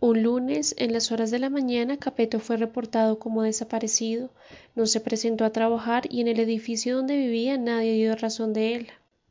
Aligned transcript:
Un 0.00 0.22
lunes, 0.22 0.76
en 0.78 0.92
las 0.92 1.10
horas 1.10 1.32
de 1.32 1.40
la 1.40 1.50
mañana, 1.50 1.96
Capeto 1.96 2.38
fue 2.38 2.56
reportado 2.56 3.18
como 3.18 3.42
desaparecido. 3.42 4.30
No 4.76 4.86
se 4.86 5.00
presentó 5.00 5.44
a 5.44 5.50
trabajar 5.50 6.04
y 6.08 6.20
en 6.20 6.28
el 6.28 6.38
edificio 6.38 6.94
donde 6.94 7.16
vivía 7.16 7.58
nadie 7.58 7.94
dio 7.94 8.14
razón 8.14 8.52
de 8.52 8.76
él. 8.76 8.88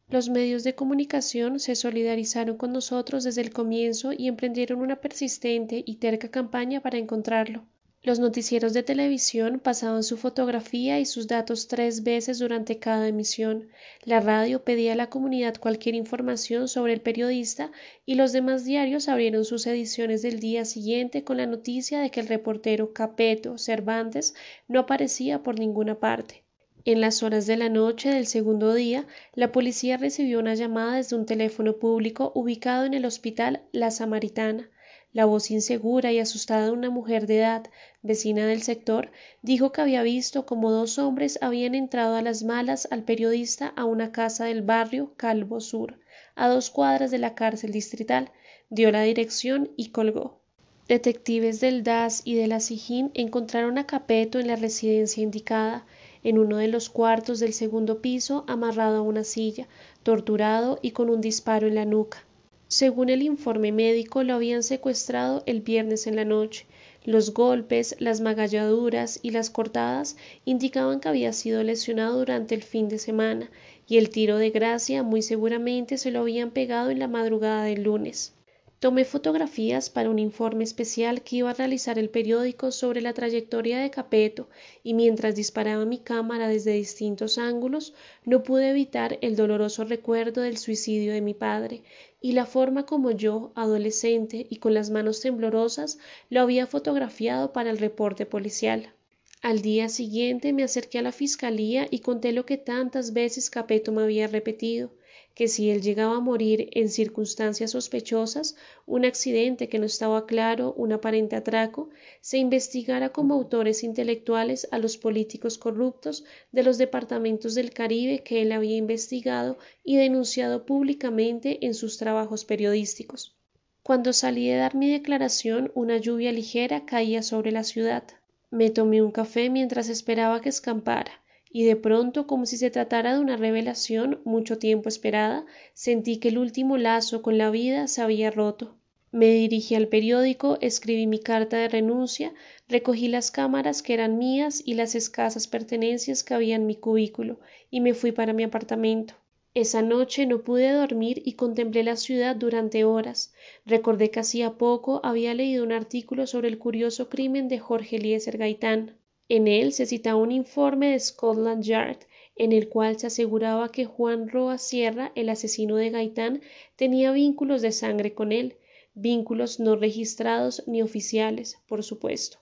Los 0.09 0.27
medios 0.27 0.65
de 0.65 0.75
comunicación 0.75 1.61
se 1.61 1.75
solidarizaron 1.75 2.57
con 2.57 2.73
nosotros 2.73 3.23
desde 3.23 3.41
el 3.41 3.53
comienzo 3.53 4.11
y 4.11 4.27
emprendieron 4.27 4.81
una 4.81 4.97
persistente 4.97 5.83
y 5.85 5.95
terca 5.95 6.29
campaña 6.29 6.81
para 6.81 6.97
encontrarlo. 6.97 7.63
Los 8.07 8.19
noticieros 8.19 8.71
de 8.71 8.83
televisión 8.83 9.59
pasaban 9.59 10.01
su 10.01 10.15
fotografía 10.15 10.97
y 10.97 11.05
sus 11.05 11.27
datos 11.27 11.67
tres 11.67 12.03
veces 12.03 12.39
durante 12.39 12.79
cada 12.79 13.05
emisión. 13.05 13.67
La 14.05 14.21
radio 14.21 14.63
pedía 14.63 14.93
a 14.93 14.95
la 14.95 15.09
comunidad 15.09 15.57
cualquier 15.57 15.93
información 15.93 16.69
sobre 16.69 16.93
el 16.93 17.01
periodista 17.01 17.69
y 18.05 18.15
los 18.15 18.31
demás 18.31 18.63
diarios 18.63 19.09
abrieron 19.09 19.43
sus 19.43 19.67
ediciones 19.67 20.21
del 20.21 20.39
día 20.39 20.63
siguiente 20.63 21.25
con 21.25 21.35
la 21.35 21.47
noticia 21.47 21.99
de 21.99 22.09
que 22.09 22.21
el 22.21 22.29
reportero 22.29 22.93
Capeto 22.93 23.57
Cervantes 23.57 24.35
no 24.69 24.79
aparecía 24.79 25.43
por 25.43 25.59
ninguna 25.59 25.99
parte. 25.99 26.45
En 26.85 27.01
las 27.01 27.23
horas 27.23 27.45
de 27.45 27.57
la 27.57 27.67
noche 27.67 28.07
del 28.07 28.25
segundo 28.25 28.73
día, 28.73 29.05
la 29.33 29.51
policía 29.51 29.97
recibió 29.97 30.39
una 30.39 30.55
llamada 30.55 30.95
desde 30.95 31.17
un 31.17 31.25
teléfono 31.25 31.75
público 31.75 32.31
ubicado 32.35 32.85
en 32.85 32.93
el 32.93 33.03
hospital 33.03 33.63
La 33.73 33.91
Samaritana. 33.91 34.69
La 35.17 35.25
voz 35.25 35.49
insegura 35.49 36.11
y 36.11 36.19
asustada 36.19 36.65
de 36.65 36.71
una 36.71 36.91
mujer 36.91 37.25
de 37.25 37.39
edad, 37.39 37.65
vecina 38.03 38.45
del 38.45 38.61
sector, 38.61 39.09
dijo 39.41 39.71
que 39.71 39.81
había 39.81 40.03
visto 40.03 40.45
como 40.45 40.69
dos 40.69 40.99
hombres 40.99 41.39
habían 41.41 41.73
entrado 41.73 42.15
a 42.15 42.21
las 42.21 42.43
malas 42.43 42.87
al 42.91 43.01
periodista 43.01 43.73
a 43.75 43.85
una 43.85 44.11
casa 44.11 44.45
del 44.45 44.61
barrio 44.61 45.15
Calvo 45.17 45.59
Sur, 45.59 45.97
a 46.35 46.47
dos 46.47 46.69
cuadras 46.69 47.09
de 47.09 47.17
la 47.17 47.33
cárcel 47.33 47.71
distrital, 47.71 48.29
dio 48.69 48.91
la 48.91 49.01
dirección 49.01 49.71
y 49.75 49.89
colgó. 49.89 50.39
Detectives 50.87 51.61
del 51.61 51.81
DAS 51.81 52.21
y 52.23 52.35
de 52.35 52.45
la 52.45 52.59
SIJIN 52.59 53.09
encontraron 53.15 53.79
a 53.79 53.87
Capeto 53.87 54.37
en 54.37 54.45
la 54.45 54.55
residencia 54.55 55.23
indicada, 55.23 55.87
en 56.23 56.37
uno 56.37 56.57
de 56.57 56.67
los 56.67 56.91
cuartos 56.91 57.39
del 57.39 57.53
segundo 57.53 58.03
piso, 58.03 58.45
amarrado 58.47 58.97
a 58.97 59.01
una 59.01 59.23
silla, 59.23 59.67
torturado 60.03 60.77
y 60.83 60.91
con 60.91 61.09
un 61.09 61.21
disparo 61.21 61.65
en 61.65 61.73
la 61.73 61.85
nuca. 61.85 62.26
Según 62.69 63.09
el 63.09 63.23
informe 63.23 63.71
médico, 63.73 64.23
lo 64.23 64.33
habían 64.33 64.63
secuestrado 64.63 65.43
el 65.45 65.61
viernes 65.61 66.07
en 66.07 66.15
la 66.15 66.23
noche. 66.23 66.65
Los 67.03 67.33
golpes, 67.33 67.95
las 67.99 68.21
magalladuras 68.21 69.19
y 69.21 69.31
las 69.31 69.49
cortadas 69.49 70.15
indicaban 70.45 70.99
que 70.99 71.09
había 71.09 71.33
sido 71.33 71.63
lesionado 71.63 72.17
durante 72.19 72.55
el 72.55 72.63
fin 72.63 72.87
de 72.89 72.99
semana, 72.99 73.49
y 73.87 73.97
el 73.97 74.09
tiro 74.09 74.37
de 74.37 74.49
gracia 74.51 75.03
muy 75.03 75.21
seguramente 75.21 75.97
se 75.97 76.11
lo 76.11 76.19
habían 76.19 76.51
pegado 76.51 76.89
en 76.89 76.99
la 76.99 77.07
madrugada 77.07 77.63
del 77.63 77.83
lunes. 77.83 78.33
Tomé 78.79 79.05
fotografías 79.05 79.89
para 79.89 80.11
un 80.11 80.19
informe 80.19 80.63
especial 80.63 81.23
que 81.23 81.37
iba 81.37 81.49
a 81.49 81.53
realizar 81.55 81.97
el 81.97 82.11
periódico 82.11 82.71
sobre 82.71 83.01
la 83.01 83.13
trayectoria 83.13 83.79
de 83.79 83.89
Capeto 83.89 84.49
y 84.83 84.93
mientras 84.93 85.35
disparaba 85.35 85.83
mi 85.85 85.97
cámara 85.97 86.47
desde 86.47 86.73
distintos 86.73 87.39
ángulos 87.39 87.95
no 88.23 88.43
pude 88.43 88.69
evitar 88.69 89.17
el 89.21 89.35
doloroso 89.35 89.83
recuerdo 89.83 90.41
del 90.41 90.57
suicidio 90.57 91.11
de 91.11 91.21
mi 91.21 91.33
padre 91.33 91.81
y 92.21 92.33
la 92.33 92.45
forma 92.45 92.85
como 92.85 93.09
yo, 93.09 93.51
adolescente 93.55 94.45
y 94.47 94.57
con 94.57 94.75
las 94.75 94.91
manos 94.91 95.21
temblorosas, 95.21 95.97
lo 96.29 96.41
había 96.41 96.67
fotografiado 96.67 97.53
para 97.53 97.71
el 97.71 97.79
reporte 97.79 98.27
policial. 98.27 98.93
Al 99.41 99.63
día 99.63 99.89
siguiente 99.89 100.53
me 100.53 100.63
acerqué 100.63 100.99
a 100.99 101.03
la 101.03 101.11
fiscalía 101.11 101.87
y 101.89 101.99
conté 101.99 102.31
lo 102.31 102.45
que 102.45 102.57
tantas 102.57 103.13
veces 103.13 103.49
Capeto 103.49 103.91
me 103.91 104.03
había 104.03 104.27
repetido 104.27 104.91
que 105.37 105.47
si 105.47 105.69
él 105.69 105.83
llegaba 105.83 106.15
a 106.15 106.19
morir 106.19 106.67
en 106.71 106.89
circunstancias 106.89 107.69
sospechosas, 107.69 108.55
un 108.87 109.05
accidente 109.05 109.69
que 109.69 109.77
no 109.77 109.85
estaba 109.85 110.25
claro, 110.25 110.73
un 110.73 110.93
aparente 110.93 111.35
atraco, 111.35 111.91
se 112.21 112.39
investigara 112.39 113.09
como 113.09 113.35
autores 113.35 113.83
intelectuales 113.83 114.67
a 114.71 114.79
los 114.79 114.97
políticos 114.97 115.59
corruptos 115.59 116.25
de 116.51 116.63
los 116.63 116.79
departamentos 116.79 117.53
del 117.53 117.71
Caribe 117.71 118.23
que 118.23 118.41
él 118.41 118.51
había 118.51 118.77
investigado 118.77 119.59
y 119.83 119.97
denunciado 119.97 120.65
públicamente 120.65 121.63
en 121.67 121.75
sus 121.75 121.99
trabajos 121.99 122.43
periodísticos. 122.43 123.35
Cuando 123.83 124.13
salí 124.13 124.47
de 124.49 124.55
dar 124.55 124.73
mi 124.73 124.89
declaración, 124.89 125.71
una 125.75 125.97
lluvia 125.97 126.31
ligera 126.31 126.87
caía 126.87 127.21
sobre 127.21 127.51
la 127.51 127.63
ciudad. 127.63 128.05
Me 128.49 128.71
tomé 128.71 129.03
un 129.03 129.11
café 129.11 129.51
mientras 129.51 129.87
esperaba 129.87 130.41
que 130.41 130.49
escampara 130.49 131.21
y 131.51 131.65
de 131.65 131.75
pronto, 131.75 132.27
como 132.27 132.45
si 132.45 132.57
se 132.57 132.71
tratara 132.71 133.13
de 133.13 133.19
una 133.19 133.37
revelación 133.37 134.21
mucho 134.25 134.57
tiempo 134.57 134.89
esperada, 134.89 135.45
sentí 135.73 136.17
que 136.17 136.29
el 136.29 136.37
último 136.37 136.77
lazo 136.77 137.21
con 137.21 137.37
la 137.37 137.49
vida 137.49 137.87
se 137.87 138.01
había 138.01 138.31
roto. 138.31 138.75
Me 139.11 139.27
dirigí 139.27 139.73
al 139.75 139.87
periódico, 139.87 140.57
escribí 140.59 141.07
mi 141.07 141.19
carta 141.19 141.57
de 141.57 141.69
renuncia, 141.69 142.33
recogí 142.67 143.07
las 143.07 143.31
cámaras 143.31 143.81
que 143.81 143.93
eran 143.93 144.17
mías 144.17 144.61
y 144.65 144.73
las 144.73 144.95
escasas 144.95 145.47
pertenencias 145.47 146.23
que 146.23 146.33
había 146.33 146.55
en 146.55 146.65
mi 146.65 146.75
cubículo, 146.75 147.39
y 147.71 147.79
me 147.79 147.93
fui 147.93 148.11
para 148.11 148.33
mi 148.33 148.43
apartamento. 148.43 149.13
Esa 149.53 149.81
noche 149.81 150.27
no 150.27 150.43
pude 150.43 150.71
dormir 150.71 151.21
y 151.25 151.33
contemplé 151.33 151.83
la 151.83 151.95
ciudad 151.95 152.35
durante 152.35 152.83
horas. 152.83 153.33
Recordé 153.65 154.11
que 154.11 154.19
hacía 154.19 154.57
poco 154.57 154.99
había 155.03 155.33
leído 155.33 155.63
un 155.63 155.71
artículo 155.71 156.27
sobre 156.27 156.49
el 156.49 156.59
curioso 156.59 157.09
crimen 157.09 157.47
de 157.47 157.57
Jorge 157.57 157.95
Eliezer 157.95 158.37
Gaitán. 158.37 158.97
En 159.29 159.47
él 159.47 159.73
se 159.73 159.85
citaba 159.85 160.21
un 160.21 160.31
informe 160.31 160.91
de 160.91 160.99
Scotland 160.99 161.61
Yard 161.61 161.99
en 162.37 162.51
el 162.51 162.69
cual 162.69 162.97
se 162.97 163.07
aseguraba 163.07 163.71
que 163.71 163.85
Juan 163.85 164.29
Roa 164.29 164.57
Sierra, 164.57 165.11
el 165.15 165.27
asesino 165.29 165.75
de 165.75 165.89
Gaitán, 165.89 166.41
tenía 166.75 167.11
vínculos 167.11 167.61
de 167.61 167.71
sangre 167.71 168.13
con 168.13 168.31
él, 168.31 168.55
vínculos 168.93 169.59
no 169.59 169.75
registrados 169.75 170.63
ni 170.65 170.81
oficiales, 170.81 171.57
por 171.67 171.83
supuesto. 171.83 172.37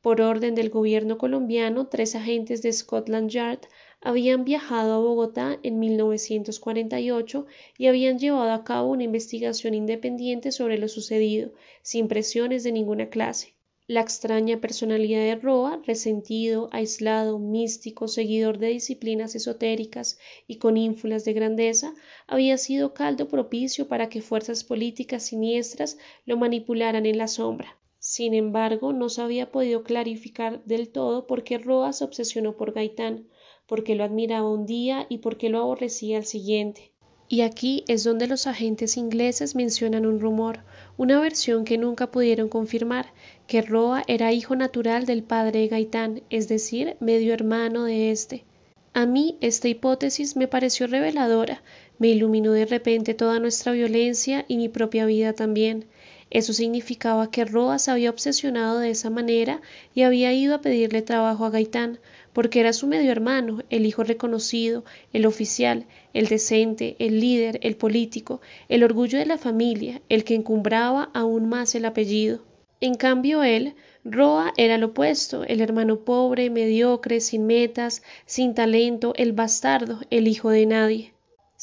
Por 0.00 0.20
orden 0.20 0.54
del 0.54 0.70
gobierno 0.70 1.18
colombiano, 1.18 1.86
tres 1.86 2.14
agentes 2.14 2.62
de 2.62 2.72
Scotland 2.72 3.30
Yard 3.30 3.60
habían 4.00 4.44
viajado 4.44 4.92
a 4.92 4.98
Bogotá 4.98 5.58
en 5.62 5.78
1948 5.78 7.46
y 7.78 7.86
habían 7.86 8.18
llevado 8.18 8.50
a 8.50 8.64
cabo 8.64 8.90
una 8.90 9.04
investigación 9.04 9.72
independiente 9.72 10.52
sobre 10.52 10.76
lo 10.78 10.88
sucedido, 10.88 11.52
sin 11.80 12.08
presiones 12.08 12.64
de 12.64 12.72
ninguna 12.72 13.08
clase. 13.08 13.53
La 13.86 14.00
extraña 14.00 14.62
personalidad 14.62 15.20
de 15.20 15.36
Roa, 15.36 15.78
resentido, 15.86 16.70
aislado, 16.72 17.38
místico, 17.38 18.08
seguidor 18.08 18.56
de 18.56 18.68
disciplinas 18.68 19.34
esotéricas 19.34 20.18
y 20.46 20.56
con 20.56 20.78
ínfulas 20.78 21.26
de 21.26 21.34
grandeza, 21.34 21.94
había 22.26 22.56
sido 22.56 22.94
caldo 22.94 23.28
propicio 23.28 23.86
para 23.86 24.08
que 24.08 24.22
fuerzas 24.22 24.64
políticas 24.64 25.24
siniestras 25.24 25.98
lo 26.24 26.38
manipularan 26.38 27.04
en 27.04 27.18
la 27.18 27.28
sombra. 27.28 27.78
Sin 27.98 28.32
embargo, 28.32 28.94
no 28.94 29.10
se 29.10 29.20
había 29.20 29.52
podido 29.52 29.84
clarificar 29.84 30.64
del 30.64 30.88
todo 30.88 31.26
por 31.26 31.44
qué 31.44 31.58
Roa 31.58 31.92
se 31.92 32.04
obsesionó 32.04 32.56
por 32.56 32.72
Gaitán, 32.72 33.28
por 33.66 33.84
qué 33.84 33.96
lo 33.96 34.04
admiraba 34.04 34.50
un 34.50 34.64
día 34.64 35.04
y 35.10 35.18
por 35.18 35.36
qué 35.36 35.50
lo 35.50 35.58
aborrecía 35.58 36.16
al 36.16 36.24
siguiente. 36.24 36.93
Y 37.28 37.40
aquí 37.40 37.84
es 37.88 38.04
donde 38.04 38.26
los 38.26 38.46
agentes 38.46 38.96
ingleses 38.96 39.54
mencionan 39.54 40.06
un 40.06 40.20
rumor, 40.20 40.60
una 40.96 41.20
versión 41.20 41.64
que 41.64 41.78
nunca 41.78 42.10
pudieron 42.10 42.48
confirmar, 42.48 43.12
que 43.46 43.62
Roa 43.62 44.04
era 44.06 44.32
hijo 44.32 44.54
natural 44.56 45.06
del 45.06 45.22
padre 45.22 45.60
de 45.60 45.68
Gaitán, 45.68 46.22
es 46.30 46.48
decir, 46.48 46.96
medio 47.00 47.32
hermano 47.32 47.84
de 47.84 48.10
éste. 48.10 48.44
A 48.92 49.06
mí 49.06 49.38
esta 49.40 49.68
hipótesis 49.68 50.36
me 50.36 50.46
pareció 50.46 50.86
reveladora, 50.86 51.62
me 51.98 52.08
iluminó 52.08 52.52
de 52.52 52.66
repente 52.66 53.14
toda 53.14 53.40
nuestra 53.40 53.72
violencia 53.72 54.44
y 54.46 54.56
mi 54.56 54.68
propia 54.68 55.06
vida 55.06 55.32
también. 55.32 55.86
Eso 56.30 56.52
significaba 56.52 57.30
que 57.30 57.44
Roa 57.44 57.78
se 57.78 57.90
había 57.90 58.10
obsesionado 58.10 58.78
de 58.78 58.90
esa 58.90 59.10
manera 59.10 59.60
y 59.94 60.02
había 60.02 60.32
ido 60.32 60.54
a 60.54 60.60
pedirle 60.60 61.02
trabajo 61.02 61.44
a 61.44 61.50
Gaitán, 61.50 61.98
porque 62.34 62.60
era 62.60 62.74
su 62.74 62.86
medio 62.86 63.10
hermano, 63.10 63.62
el 63.70 63.86
hijo 63.86 64.04
reconocido, 64.04 64.84
el 65.14 65.24
oficial, 65.24 65.86
el 66.12 66.26
decente, 66.26 66.96
el 66.98 67.20
líder, 67.20 67.58
el 67.62 67.76
político, 67.76 68.42
el 68.68 68.84
orgullo 68.84 69.18
de 69.18 69.24
la 69.24 69.38
familia, 69.38 70.02
el 70.10 70.24
que 70.24 70.34
encumbraba 70.34 71.10
aún 71.14 71.48
más 71.48 71.74
el 71.74 71.86
apellido. 71.86 72.40
En 72.80 72.96
cambio 72.96 73.42
él, 73.42 73.74
Roa, 74.04 74.52
era 74.58 74.76
lo 74.76 74.88
opuesto, 74.88 75.44
el 75.44 75.62
hermano 75.62 76.00
pobre, 76.00 76.50
mediocre, 76.50 77.20
sin 77.20 77.46
metas, 77.46 78.02
sin 78.26 78.52
talento, 78.52 79.14
el 79.16 79.32
bastardo, 79.32 80.00
el 80.10 80.28
hijo 80.28 80.50
de 80.50 80.66
nadie. 80.66 81.13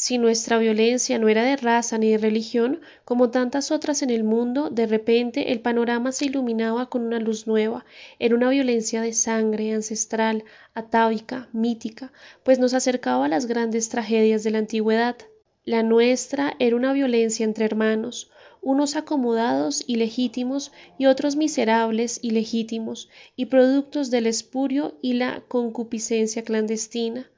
Si 0.03 0.17
nuestra 0.17 0.57
violencia 0.57 1.19
no 1.19 1.29
era 1.29 1.43
de 1.43 1.55
raza 1.57 1.99
ni 1.99 2.09
de 2.09 2.17
religión, 2.17 2.81
como 3.05 3.29
tantas 3.29 3.69
otras 3.69 4.01
en 4.01 4.09
el 4.09 4.23
mundo, 4.23 4.71
de 4.71 4.87
repente 4.87 5.51
el 5.51 5.61
panorama 5.61 6.11
se 6.11 6.25
iluminaba 6.25 6.89
con 6.89 7.03
una 7.03 7.19
luz 7.19 7.45
nueva. 7.45 7.85
Era 8.17 8.33
una 8.33 8.49
violencia 8.49 9.03
de 9.03 9.13
sangre, 9.13 9.73
ancestral, 9.73 10.43
atávica, 10.73 11.49
mítica, 11.53 12.11
pues 12.41 12.57
nos 12.57 12.73
acercaba 12.73 13.25
a 13.25 13.27
las 13.29 13.45
grandes 13.45 13.89
tragedias 13.89 14.43
de 14.43 14.49
la 14.49 14.57
antigüedad. 14.57 15.17
La 15.65 15.83
nuestra 15.83 16.55
era 16.57 16.75
una 16.75 16.93
violencia 16.93 17.43
entre 17.43 17.65
hermanos, 17.65 18.31
unos 18.59 18.95
acomodados 18.95 19.83
y 19.85 19.97
legítimos 19.97 20.71
y 20.97 21.05
otros 21.05 21.35
miserables 21.35 22.17
y 22.23 22.31
legítimos, 22.31 23.07
y 23.35 23.45
productos 23.45 24.09
del 24.09 24.25
espurio 24.25 24.97
y 25.03 25.13
la 25.13 25.43
concupiscencia 25.47 26.43
clandestina 26.43 27.30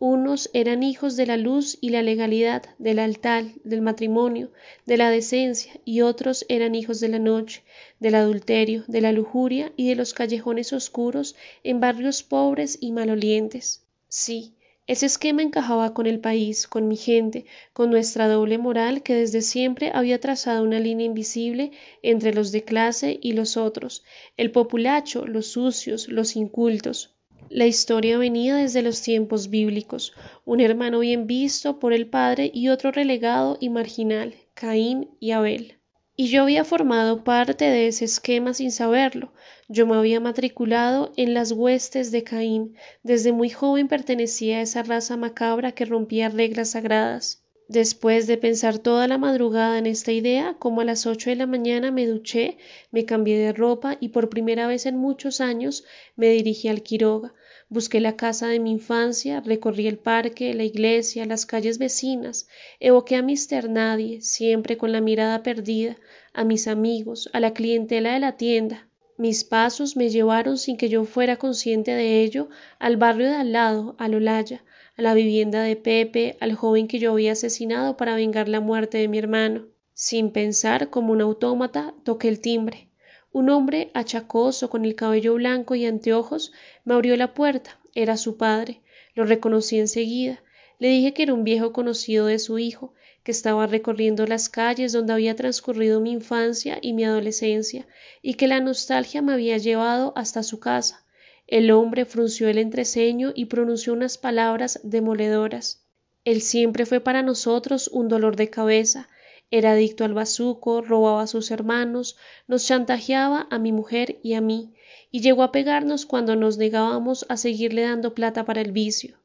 Unos 0.00 0.48
eran 0.52 0.84
hijos 0.84 1.16
de 1.16 1.26
la 1.26 1.36
luz 1.36 1.76
y 1.80 1.88
la 1.88 2.02
legalidad, 2.02 2.62
del 2.78 3.00
altar, 3.00 3.44
del 3.64 3.80
matrimonio, 3.80 4.52
de 4.86 4.96
la 4.96 5.10
decencia, 5.10 5.72
y 5.84 6.02
otros 6.02 6.46
eran 6.48 6.76
hijos 6.76 7.00
de 7.00 7.08
la 7.08 7.18
noche, 7.18 7.64
del 7.98 8.14
adulterio, 8.14 8.84
de 8.86 9.00
la 9.00 9.10
lujuria 9.10 9.72
y 9.76 9.88
de 9.88 9.96
los 9.96 10.14
callejones 10.14 10.72
oscuros 10.72 11.34
en 11.64 11.80
barrios 11.80 12.22
pobres 12.22 12.78
y 12.80 12.92
malolientes. 12.92 13.82
Sí, 14.08 14.54
ese 14.86 15.06
esquema 15.06 15.42
encajaba 15.42 15.92
con 15.94 16.06
el 16.06 16.20
país, 16.20 16.68
con 16.68 16.86
mi 16.86 16.96
gente, 16.96 17.44
con 17.72 17.90
nuestra 17.90 18.28
doble 18.28 18.56
moral 18.56 19.02
que 19.02 19.14
desde 19.14 19.42
siempre 19.42 19.90
había 19.92 20.20
trazado 20.20 20.62
una 20.62 20.78
línea 20.78 21.06
invisible 21.06 21.72
entre 22.02 22.32
los 22.32 22.52
de 22.52 22.62
clase 22.62 23.18
y 23.20 23.32
los 23.32 23.56
otros, 23.56 24.04
el 24.36 24.52
populacho, 24.52 25.26
los 25.26 25.48
sucios, 25.48 26.06
los 26.06 26.36
incultos. 26.36 27.17
La 27.50 27.66
historia 27.66 28.18
venía 28.18 28.56
desde 28.56 28.82
los 28.82 29.00
tiempos 29.00 29.48
bíblicos, 29.48 30.12
un 30.44 30.60
hermano 30.60 30.98
bien 30.98 31.26
visto 31.26 31.78
por 31.78 31.94
el 31.94 32.06
padre 32.06 32.50
y 32.52 32.68
otro 32.68 32.92
relegado 32.92 33.56
y 33.58 33.70
marginal, 33.70 34.34
Caín 34.52 35.08
y 35.18 35.30
Abel. 35.30 35.78
Y 36.14 36.28
yo 36.28 36.42
había 36.42 36.64
formado 36.64 37.24
parte 37.24 37.64
de 37.64 37.86
ese 37.86 38.04
esquema 38.04 38.52
sin 38.52 38.70
saberlo. 38.70 39.32
Yo 39.68 39.86
me 39.86 39.96
había 39.96 40.20
matriculado 40.20 41.12
en 41.16 41.32
las 41.32 41.52
huestes 41.52 42.10
de 42.10 42.24
Caín. 42.24 42.76
Desde 43.02 43.32
muy 43.32 43.48
joven 43.50 43.88
pertenecía 43.88 44.58
a 44.58 44.62
esa 44.62 44.82
raza 44.82 45.16
macabra 45.16 45.72
que 45.72 45.84
rompía 45.84 46.28
reglas 46.28 46.70
sagradas. 46.70 47.44
Después 47.68 48.26
de 48.26 48.38
pensar 48.38 48.78
toda 48.78 49.06
la 49.06 49.18
madrugada 49.18 49.78
en 49.78 49.86
esta 49.86 50.10
idea, 50.10 50.56
como 50.58 50.80
a 50.80 50.84
las 50.84 51.06
ocho 51.06 51.30
de 51.30 51.36
la 51.36 51.46
mañana 51.46 51.90
me 51.90 52.06
duché, 52.06 52.56
me 52.90 53.04
cambié 53.04 53.38
de 53.38 53.52
ropa 53.52 53.98
y 54.00 54.08
por 54.08 54.30
primera 54.30 54.66
vez 54.66 54.86
en 54.86 54.96
muchos 54.96 55.40
años 55.40 55.84
me 56.16 56.30
dirigí 56.30 56.68
al 56.68 56.82
Quiroga, 56.82 57.34
Busqué 57.70 58.00
la 58.00 58.16
casa 58.16 58.48
de 58.48 58.60
mi 58.60 58.70
infancia, 58.70 59.42
recorrí 59.42 59.88
el 59.88 59.98
parque, 59.98 60.54
la 60.54 60.64
iglesia, 60.64 61.26
las 61.26 61.44
calles 61.44 61.76
vecinas, 61.76 62.48
evoqué 62.80 63.16
a 63.16 63.22
Mister 63.22 63.68
Nadie, 63.68 64.22
siempre 64.22 64.78
con 64.78 64.90
la 64.90 65.02
mirada 65.02 65.42
perdida, 65.42 65.98
a 66.32 66.44
mis 66.44 66.66
amigos, 66.66 67.28
a 67.34 67.40
la 67.40 67.52
clientela 67.52 68.14
de 68.14 68.20
la 68.20 68.38
tienda. 68.38 68.88
Mis 69.18 69.44
pasos 69.44 69.96
me 69.98 70.08
llevaron 70.08 70.56
sin 70.56 70.78
que 70.78 70.88
yo 70.88 71.04
fuera 71.04 71.36
consciente 71.36 71.90
de 71.90 72.22
ello 72.22 72.48
al 72.78 72.96
barrio 72.96 73.26
de 73.26 73.34
al 73.34 73.52
lado, 73.52 73.96
a 73.98 74.08
Lolaya, 74.08 74.64
a 74.98 75.02
la 75.02 75.14
vivienda 75.14 75.62
de 75.62 75.76
Pepe, 75.76 76.36
al 76.40 76.56
joven 76.56 76.88
que 76.88 76.98
yo 76.98 77.12
había 77.12 77.30
asesinado 77.30 77.96
para 77.96 78.16
vengar 78.16 78.48
la 78.48 78.60
muerte 78.60 78.98
de 78.98 79.06
mi 79.06 79.16
hermano. 79.16 79.68
Sin 79.94 80.32
pensar, 80.32 80.90
como 80.90 81.12
un 81.12 81.20
autómata, 81.20 81.94
toqué 82.02 82.26
el 82.26 82.40
timbre. 82.40 82.88
Un 83.30 83.48
hombre 83.48 83.92
achacoso, 83.94 84.68
con 84.68 84.84
el 84.84 84.96
cabello 84.96 85.34
blanco 85.34 85.76
y 85.76 85.86
anteojos, 85.86 86.50
me 86.84 86.94
abrió 86.94 87.16
la 87.16 87.32
puerta. 87.32 87.78
Era 87.94 88.16
su 88.16 88.36
padre. 88.36 88.82
Lo 89.14 89.24
reconocí 89.24 89.78
enseguida. 89.78 90.42
Le 90.80 90.88
dije 90.88 91.14
que 91.14 91.22
era 91.22 91.34
un 91.34 91.44
viejo 91.44 91.72
conocido 91.72 92.26
de 92.26 92.40
su 92.40 92.58
hijo, 92.58 92.92
que 93.22 93.30
estaba 93.30 93.68
recorriendo 93.68 94.26
las 94.26 94.48
calles 94.48 94.92
donde 94.92 95.12
había 95.12 95.36
transcurrido 95.36 96.00
mi 96.00 96.10
infancia 96.10 96.78
y 96.82 96.92
mi 96.92 97.04
adolescencia, 97.04 97.86
y 98.20 98.34
que 98.34 98.48
la 98.48 98.58
nostalgia 98.58 99.22
me 99.22 99.32
había 99.32 99.58
llevado 99.58 100.12
hasta 100.16 100.42
su 100.42 100.58
casa. 100.58 101.04
El 101.50 101.70
hombre 101.70 102.04
frunció 102.04 102.48
el 102.50 102.58
entreceño 102.58 103.32
y 103.34 103.46
pronunció 103.46 103.94
unas 103.94 104.18
palabras 104.18 104.80
demoledoras. 104.82 105.82
Él 106.24 106.42
siempre 106.42 106.84
fue 106.84 107.00
para 107.00 107.22
nosotros 107.22 107.88
un 107.88 108.08
dolor 108.08 108.36
de 108.36 108.50
cabeza, 108.50 109.08
era 109.50 109.72
adicto 109.72 110.04
al 110.04 110.12
bazuco, 110.12 110.82
robaba 110.82 111.22
a 111.22 111.26
sus 111.26 111.50
hermanos, 111.50 112.18
nos 112.48 112.66
chantajeaba 112.66 113.46
a 113.50 113.58
mi 113.58 113.72
mujer 113.72 114.18
y 114.22 114.34
a 114.34 114.42
mí, 114.42 114.74
y 115.10 115.22
llegó 115.22 115.42
a 115.42 115.50
pegarnos 115.50 116.04
cuando 116.04 116.36
nos 116.36 116.58
negábamos 116.58 117.24
a 117.30 117.38
seguirle 117.38 117.80
dando 117.80 118.12
plata 118.12 118.44
para 118.44 118.60
el 118.60 118.72
vicio. 118.72 119.16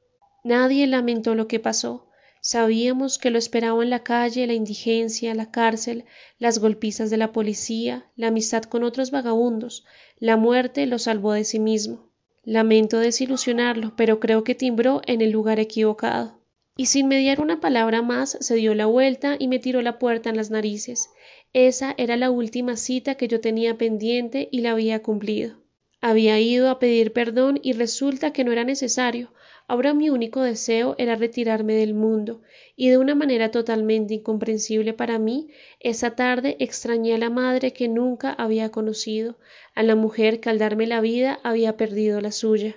Nadie 0.45 0.87
lamentó 0.87 1.35
lo 1.35 1.49
que 1.49 1.59
pasó. 1.59 2.07
Sabíamos 2.39 3.17
que 3.17 3.31
lo 3.31 3.37
esperaba 3.37 3.83
en 3.83 3.89
la 3.89 4.03
calle 4.03 4.47
la 4.47 4.53
indigencia, 4.53 5.35
la 5.35 5.51
cárcel, 5.51 6.05
las 6.39 6.59
golpizas 6.59 7.09
de 7.09 7.17
la 7.17 7.33
policía, 7.33 8.05
la 8.15 8.27
amistad 8.27 8.63
con 8.63 8.83
otros 8.83 9.11
vagabundos. 9.11 9.85
La 10.19 10.37
muerte 10.37 10.85
lo 10.85 10.99
salvó 10.99 11.33
de 11.33 11.43
sí 11.43 11.59
mismo. 11.59 12.12
Lamento 12.43 12.99
desilusionarlo, 12.99 13.93
pero 13.95 14.19
creo 14.19 14.43
que 14.43 14.55
timbró 14.55 15.01
en 15.05 15.21
el 15.21 15.31
lugar 15.31 15.59
equivocado 15.59 16.43
y 16.75 16.87
sin 16.87 17.07
mediar 17.07 17.39
una 17.39 17.61
palabra 17.61 18.01
más 18.01 18.37
se 18.39 18.55
dio 18.55 18.73
la 18.73 18.85
vuelta 18.85 19.35
y 19.37 19.47
me 19.47 19.59
tiró 19.59 19.81
la 19.81 19.99
puerta 19.99 20.29
en 20.29 20.37
las 20.37 20.49
narices. 20.49 21.09
Esa 21.53 21.93
era 21.97 22.17
la 22.17 22.31
última 22.31 22.77
cita 22.77 23.15
que 23.15 23.27
yo 23.27 23.39
tenía 23.39 23.77
pendiente 23.77 24.49
y 24.51 24.61
la 24.61 24.71
había 24.71 25.01
cumplido. 25.03 25.61
Había 26.01 26.39
ido 26.39 26.69
a 26.69 26.79
pedir 26.79 27.13
perdón 27.13 27.59
y 27.61 27.73
resulta 27.73 28.33
que 28.33 28.43
no 28.43 28.51
era 28.51 28.63
necesario. 28.63 29.31
Ahora 29.73 29.95
mi 29.95 30.11
único 30.11 30.43
deseo 30.43 30.93
era 30.99 31.15
retirarme 31.15 31.73
del 31.73 31.95
mundo, 31.95 32.43
y 32.75 32.89
de 32.89 32.99
una 32.99 33.15
manera 33.15 33.49
totalmente 33.49 34.13
incomprensible 34.13 34.93
para 34.93 35.17
mí, 35.17 35.47
esa 35.79 36.15
tarde 36.15 36.57
extrañé 36.59 37.15
a 37.15 37.17
la 37.17 37.31
madre 37.31 37.73
que 37.73 37.87
nunca 37.87 38.33
había 38.33 38.69
conocido, 38.69 39.35
a 39.73 39.81
la 39.81 39.95
mujer 39.95 40.39
que 40.39 40.51
al 40.51 40.59
darme 40.59 40.85
la 40.85 41.01
vida 41.01 41.39
había 41.41 41.75
perdido 41.75 42.21
la 42.21 42.31
suya. 42.31 42.75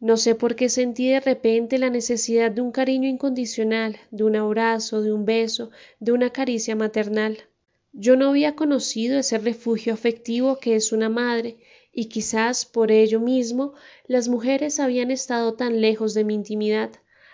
No 0.00 0.16
sé 0.16 0.34
por 0.34 0.56
qué 0.56 0.70
sentí 0.70 1.10
de 1.10 1.20
repente 1.20 1.76
la 1.76 1.90
necesidad 1.90 2.50
de 2.50 2.62
un 2.62 2.72
cariño 2.72 3.10
incondicional, 3.10 3.98
de 4.10 4.24
un 4.24 4.34
abrazo, 4.34 5.02
de 5.02 5.12
un 5.12 5.26
beso, 5.26 5.70
de 6.00 6.12
una 6.12 6.30
caricia 6.30 6.74
maternal. 6.74 7.36
Yo 7.92 8.16
no 8.16 8.30
había 8.30 8.54
conocido 8.54 9.18
ese 9.18 9.36
refugio 9.36 9.92
afectivo 9.92 10.58
que 10.58 10.76
es 10.76 10.92
una 10.92 11.10
madre, 11.10 11.58
y 11.98 12.04
quizás 12.04 12.64
por 12.64 12.92
ello 12.92 13.18
mismo 13.18 13.72
las 14.06 14.28
mujeres 14.28 14.78
habían 14.78 15.10
estado 15.10 15.54
tan 15.54 15.80
lejos 15.80 16.14
de 16.14 16.22
mi 16.22 16.34
intimidad. 16.34 16.92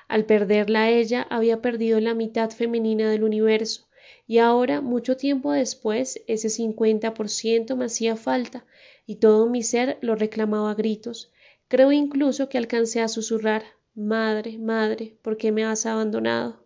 Al 0.09 0.25
perderla 0.25 0.89
ella 0.89 1.27
había 1.29 1.61
perdido 1.61 2.01
la 2.01 2.15
mitad 2.15 2.49
femenina 2.49 3.11
del 3.11 3.25
universo, 3.25 3.87
y 4.27 4.39
ahora, 4.39 4.81
mucho 4.81 5.19
tiempo 5.19 5.53
después, 5.53 6.23
ese 6.29 6.49
cincuenta 6.49 7.13
por 7.13 7.29
ciento 7.29 7.77
me 7.77 7.85
hacía 7.85 8.17
falta, 8.17 8.65
y 9.07 9.17
todo 9.17 9.51
mi 9.51 9.63
ser 9.63 9.99
lo 10.01 10.15
reclamaba 10.15 10.71
a 10.71 10.75
gritos. 10.75 11.31
Creo 11.69 11.93
incluso 11.93 12.49
que 12.49 12.57
alcancé 12.57 13.03
a 13.03 13.09
susurrar 13.09 13.65
Madre, 13.95 14.57
madre, 14.57 15.19
¿por 15.21 15.37
qué 15.37 15.53
me 15.53 15.67
has 15.67 15.85
abandonado? 15.85 16.65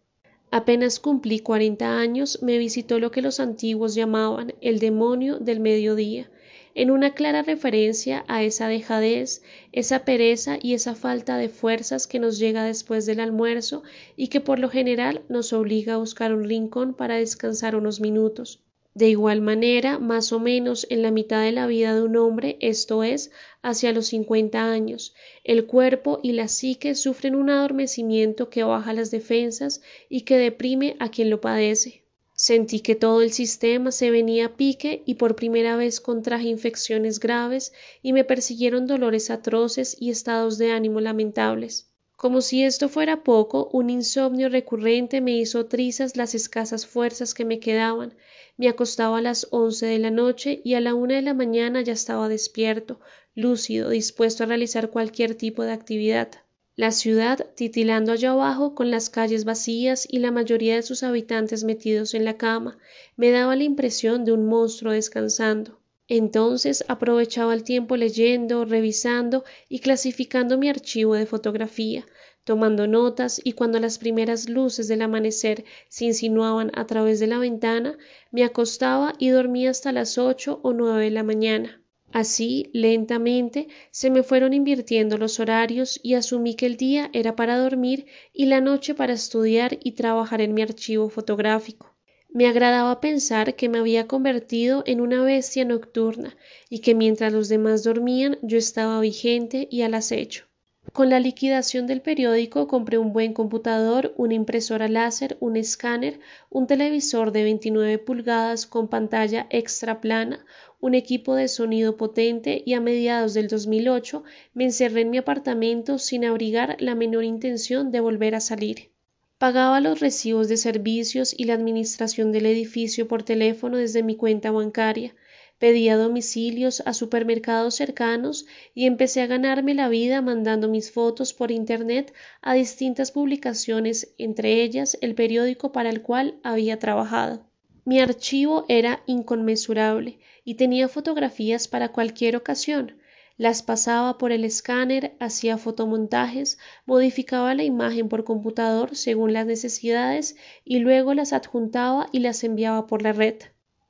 Apenas 0.53 1.01
cumplí 1.01 1.41
cuarenta 1.41 1.99
años, 1.99 2.45
me 2.45 2.59
visitó 2.59 3.01
lo 3.01 3.11
que 3.11 3.23
los 3.23 3.41
antiguos 3.41 3.97
llamaban 3.97 4.55
el 4.61 4.79
demonio 4.79 5.41
del 5.41 5.59
mediodía, 5.59 6.31
en 6.79 6.93
una 6.93 7.13
clara 7.13 7.43
referencia 7.43 8.25
a 8.29 8.45
esa 8.45 8.69
dejadez, 8.69 9.43
esa 9.73 10.05
pereza 10.05 10.59
y 10.63 10.75
esa 10.75 10.95
falta 10.95 11.37
de 11.37 11.49
fuerzas 11.49 12.07
que 12.07 12.21
nos 12.21 12.39
llega 12.39 12.63
después 12.63 13.05
del 13.05 13.19
almuerzo 13.19 13.83
y 14.15 14.29
que 14.29 14.41
por 14.41 14.61
lo 14.61 14.69
general 14.69 15.23
nos 15.29 15.53
obliga 15.53 15.95
a 15.95 15.97
buscar 15.97 16.33
un 16.33 16.45
rincón 16.45 16.95
para 16.95 17.17
descansar 17.17 17.75
unos 17.75 18.01
minutos. 18.01 18.63
De 18.95 19.09
igual 19.09 19.41
manera, 19.41 19.99
más 19.99 20.33
o 20.33 20.39
menos 20.39 20.87
en 20.89 21.03
la 21.03 21.11
mitad 21.11 21.43
de 21.43 21.51
la 21.51 21.67
vida 21.67 21.97
de 21.97 22.03
un 22.03 22.17
hombre, 22.17 22.59
esto 22.61 23.03
es, 23.03 23.33
hacia 23.61 23.93
los 23.93 24.07
cincuenta 24.07 24.71
años, 24.71 25.17
el 25.43 25.67
cuerpo 25.67 26.21
y 26.23 26.31
la 26.31 26.47
psique 26.47 26.95
sufren 26.95 27.35
un 27.35 27.51
adormecimiento 27.51 28.51
que 28.51 28.63
baja 28.63 28.93
las 28.93 29.11
defensas 29.11 29.83
y 30.09 30.21
que 30.21 30.39
deprime 30.39 30.95
a 31.01 31.11
quien 31.11 31.29
lo 31.29 31.41
padece. 31.41 32.05
Sentí 32.41 32.79
que 32.79 32.95
todo 32.95 33.21
el 33.23 33.33
sistema 33.33 33.91
se 33.91 34.13
venía 34.13 34.47
a 34.47 34.57
pique 34.57 35.03
y 35.05 35.17
por 35.17 35.35
primera 35.35 35.75
vez 35.75 36.01
contraje 36.01 36.47
infecciones 36.47 37.19
graves 37.19 37.73
y 38.01 38.13
me 38.13 38.23
persiguieron 38.23 38.87
dolores 38.87 39.31
atroces 39.31 39.97
y 39.99 40.11
estados 40.11 40.57
de 40.57 40.71
ánimo 40.71 41.01
lamentables. 41.01 41.91
Como 42.15 42.41
si 42.41 42.63
esto 42.63 42.89
fuera 42.89 43.25
poco, 43.25 43.69
un 43.73 43.91
insomnio 43.91 44.49
recurrente 44.51 45.21
me 45.21 45.37
hizo 45.37 45.67
trizas 45.67 46.17
las 46.17 46.37
escasas 46.37 46.87
fuerzas 46.87 47.35
que 47.35 47.45
me 47.45 47.59
quedaban. 47.59 48.15
Me 48.57 48.69
acostaba 48.69 49.19
a 49.19 49.23
las 49.23 49.49
once 49.51 49.87
de 49.87 49.99
la 49.99 50.13
noche 50.13 50.61
y 50.63 50.75
a 50.75 50.81
la 50.81 50.95
una 50.95 51.17
de 51.17 51.23
la 51.23 51.35
mañana 51.35 51.83
ya 51.83 51.93
estaba 51.93 52.29
despierto, 52.29 53.01
lúcido, 53.35 53.91
dispuesto 53.91 54.45
a 54.45 54.47
realizar 54.47 54.91
cualquier 54.91 55.35
tipo 55.35 55.65
de 55.65 55.73
actividad. 55.73 56.31
La 56.79 56.93
ciudad, 56.93 57.45
titilando 57.57 58.13
allá 58.13 58.31
abajo, 58.31 58.77
con 58.77 58.89
las 58.93 59.11
calles 59.11 59.45
vacías 59.45 60.07
y 60.09 60.21
la 60.21 60.31
mayoría 60.31 60.77
de 60.77 60.85
sus 60.85 61.03
habitantes 61.03 61.65
metidos 61.65 62.15
en 62.15 62.25
la 62.25 62.37
cama, 62.37 62.79
me 63.17 63.33
daba 63.33 63.57
la 63.57 63.65
impresión 63.65 64.25
de 64.25 64.31
un 64.31 64.47
monstruo 64.47 64.93
descansando. 64.93 65.81
Entonces 66.07 66.85
aprovechaba 66.87 67.53
el 67.53 67.65
tiempo 67.65 67.97
leyendo, 67.97 68.65
revisando 68.65 69.43
y 69.69 69.81
clasificando 69.81 70.57
mi 70.57 70.69
archivo 70.69 71.15
de 71.15 71.27
fotografía, 71.27 72.07
tomando 72.45 72.87
notas 72.87 73.41
y 73.43 73.55
cuando 73.55 73.81
las 73.81 73.99
primeras 73.99 74.49
luces 74.49 74.87
del 74.87 75.03
amanecer 75.03 75.65
se 75.89 76.05
insinuaban 76.05 76.71
a 76.77 76.87
través 76.87 77.19
de 77.19 77.27
la 77.27 77.39
ventana, 77.39 77.99
me 78.31 78.45
acostaba 78.45 79.15
y 79.19 79.31
dormía 79.31 79.71
hasta 79.71 79.91
las 79.91 80.17
ocho 80.17 80.61
o 80.63 80.73
nueve 80.73 81.07
de 81.07 81.11
la 81.11 81.25
mañana. 81.25 81.83
Así, 82.13 82.71
lentamente, 82.73 83.69
se 83.91 84.11
me 84.11 84.23
fueron 84.23 84.55
invirtiendo 84.55 85.19
los 85.19 85.41
horarios 85.41 86.01
y 86.03 86.15
asumí 86.15 86.55
que 86.55 86.67
el 86.67 86.77
día 86.77 87.11
era 87.13 87.37
para 87.37 87.59
dormir 87.59 88.07
y 88.33 88.47
la 88.47 88.61
noche 88.61 88.95
para 88.95 89.13
estudiar 89.13 89.79
y 89.85 89.93
trabajar 89.93 90.41
en 90.41 90.55
mi 90.55 90.63
archivo 90.63 91.11
fotográfico. 91.11 91.95
Me 92.31 92.47
agradaba 92.47 93.01
pensar 93.01 93.57
que 93.57 93.69
me 93.69 93.79
había 93.79 94.07
convertido 94.07 94.83
en 94.87 95.01
una 95.01 95.23
bestia 95.23 95.65
nocturna 95.65 96.37
y 96.69 96.81
que 96.81 96.95
mientras 96.95 97.33
los 97.33 97.49
demás 97.49 97.85
dormían 97.85 98.39
yo 98.43 98.59
estaba 98.59 99.01
vigente 99.01 99.69
y 99.71 99.83
al 99.83 99.95
acecho. 99.95 100.48
Con 100.93 101.11
la 101.11 101.21
liquidación 101.21 101.87
del 101.87 102.01
periódico 102.01 102.67
compré 102.67 102.99
un 102.99 103.13
buen 103.13 103.33
computador, 103.33 104.15
una 104.17 104.35
impresora 104.35 104.89
láser, 104.89 105.37
un 105.39 105.57
escáner, 105.57 106.19
un 106.51 106.67
televisor 106.67 107.31
de 107.31 107.43
29 107.43 107.99
pulgadas 107.99 108.67
con 108.67 108.89
pantalla 108.89 109.47
extra 109.51 110.01
plana, 110.01 110.45
un 110.81 110.95
equipo 110.95 111.35
de 111.35 111.49
sonido 111.49 111.97
potente 111.97 112.63
y 112.65 112.75
a 112.75 112.81
mediados 112.81 113.35
del 113.35 113.49
2008 113.49 114.25
me 114.55 114.65
encerré 114.65 115.03
en 115.03 115.11
mi 115.11 115.19
apartamento 115.19 115.99
sin 115.99 116.25
abrigar 116.25 116.77
la 116.81 116.95
menor 116.95 117.25
intención 117.25 117.91
de 117.91 118.01
volver 118.01 118.35
a 118.35 118.41
salir. 118.41 118.91
Pagaba 119.39 119.81
los 119.81 120.01
recibos 120.01 120.49
de 120.49 120.57
servicios 120.57 121.35
y 121.37 121.45
la 121.45 121.55
administración 121.55 122.33
del 122.33 122.47
edificio 122.47 123.07
por 123.07 123.23
teléfono 123.23 123.77
desde 123.77 124.03
mi 124.03 124.17
cuenta 124.17 124.51
bancaria, 124.51 125.15
pedía 125.59 125.97
domicilios 125.97 126.83
a 126.87 126.95
supermercados 126.95 127.75
cercanos 127.75 128.47
y 128.75 128.87
empecé 128.87 129.23
a 129.23 129.27
ganarme 129.27 129.75
la 129.75 129.89
vida 129.89 130.23
mandando 130.23 130.69
mis 130.69 130.91
fotos 130.93 131.35
por 131.35 131.51
Internet 131.51 132.15
a 132.43 132.55
distintas 132.55 133.13
publicaciones, 133.13 134.15
entre 134.19 134.63
ellas 134.63 134.97
el 135.01 135.15
periódico 135.15 135.73
para 135.73 135.91
el 135.91 136.03
cual 136.03 136.39
había 136.43 136.79
trabajado. 136.79 137.49
Mi 137.85 138.01
archivo 138.01 138.67
era 138.69 139.03
inconmensurable 139.07 140.19
y 140.45 140.55
tenía 140.55 140.89
fotografías 140.89 141.69
para 141.69 141.89
cualquier 141.89 142.37
ocasión. 142.37 142.99
Las 143.39 143.63
pasaba 143.63 144.19
por 144.19 144.33
el 144.33 144.45
escáner, 144.45 145.17
hacía 145.21 145.59
fotomontajes, 145.59 146.59
modificaba 146.87 147.55
la 147.55 147.65
imagen 147.65 148.09
por 148.09 148.25
computador 148.25 148.97
según 148.97 149.33
las 149.33 149.47
necesidades 149.47 150.37
y 150.65 150.81
luego 150.81 151.15
las 151.15 151.33
adjuntaba 151.33 152.09
y 152.13 152.19
las 152.19 152.45
enviaba 152.45 152.87
por 152.87 153.03
la 153.03 153.13
red. 153.13 153.37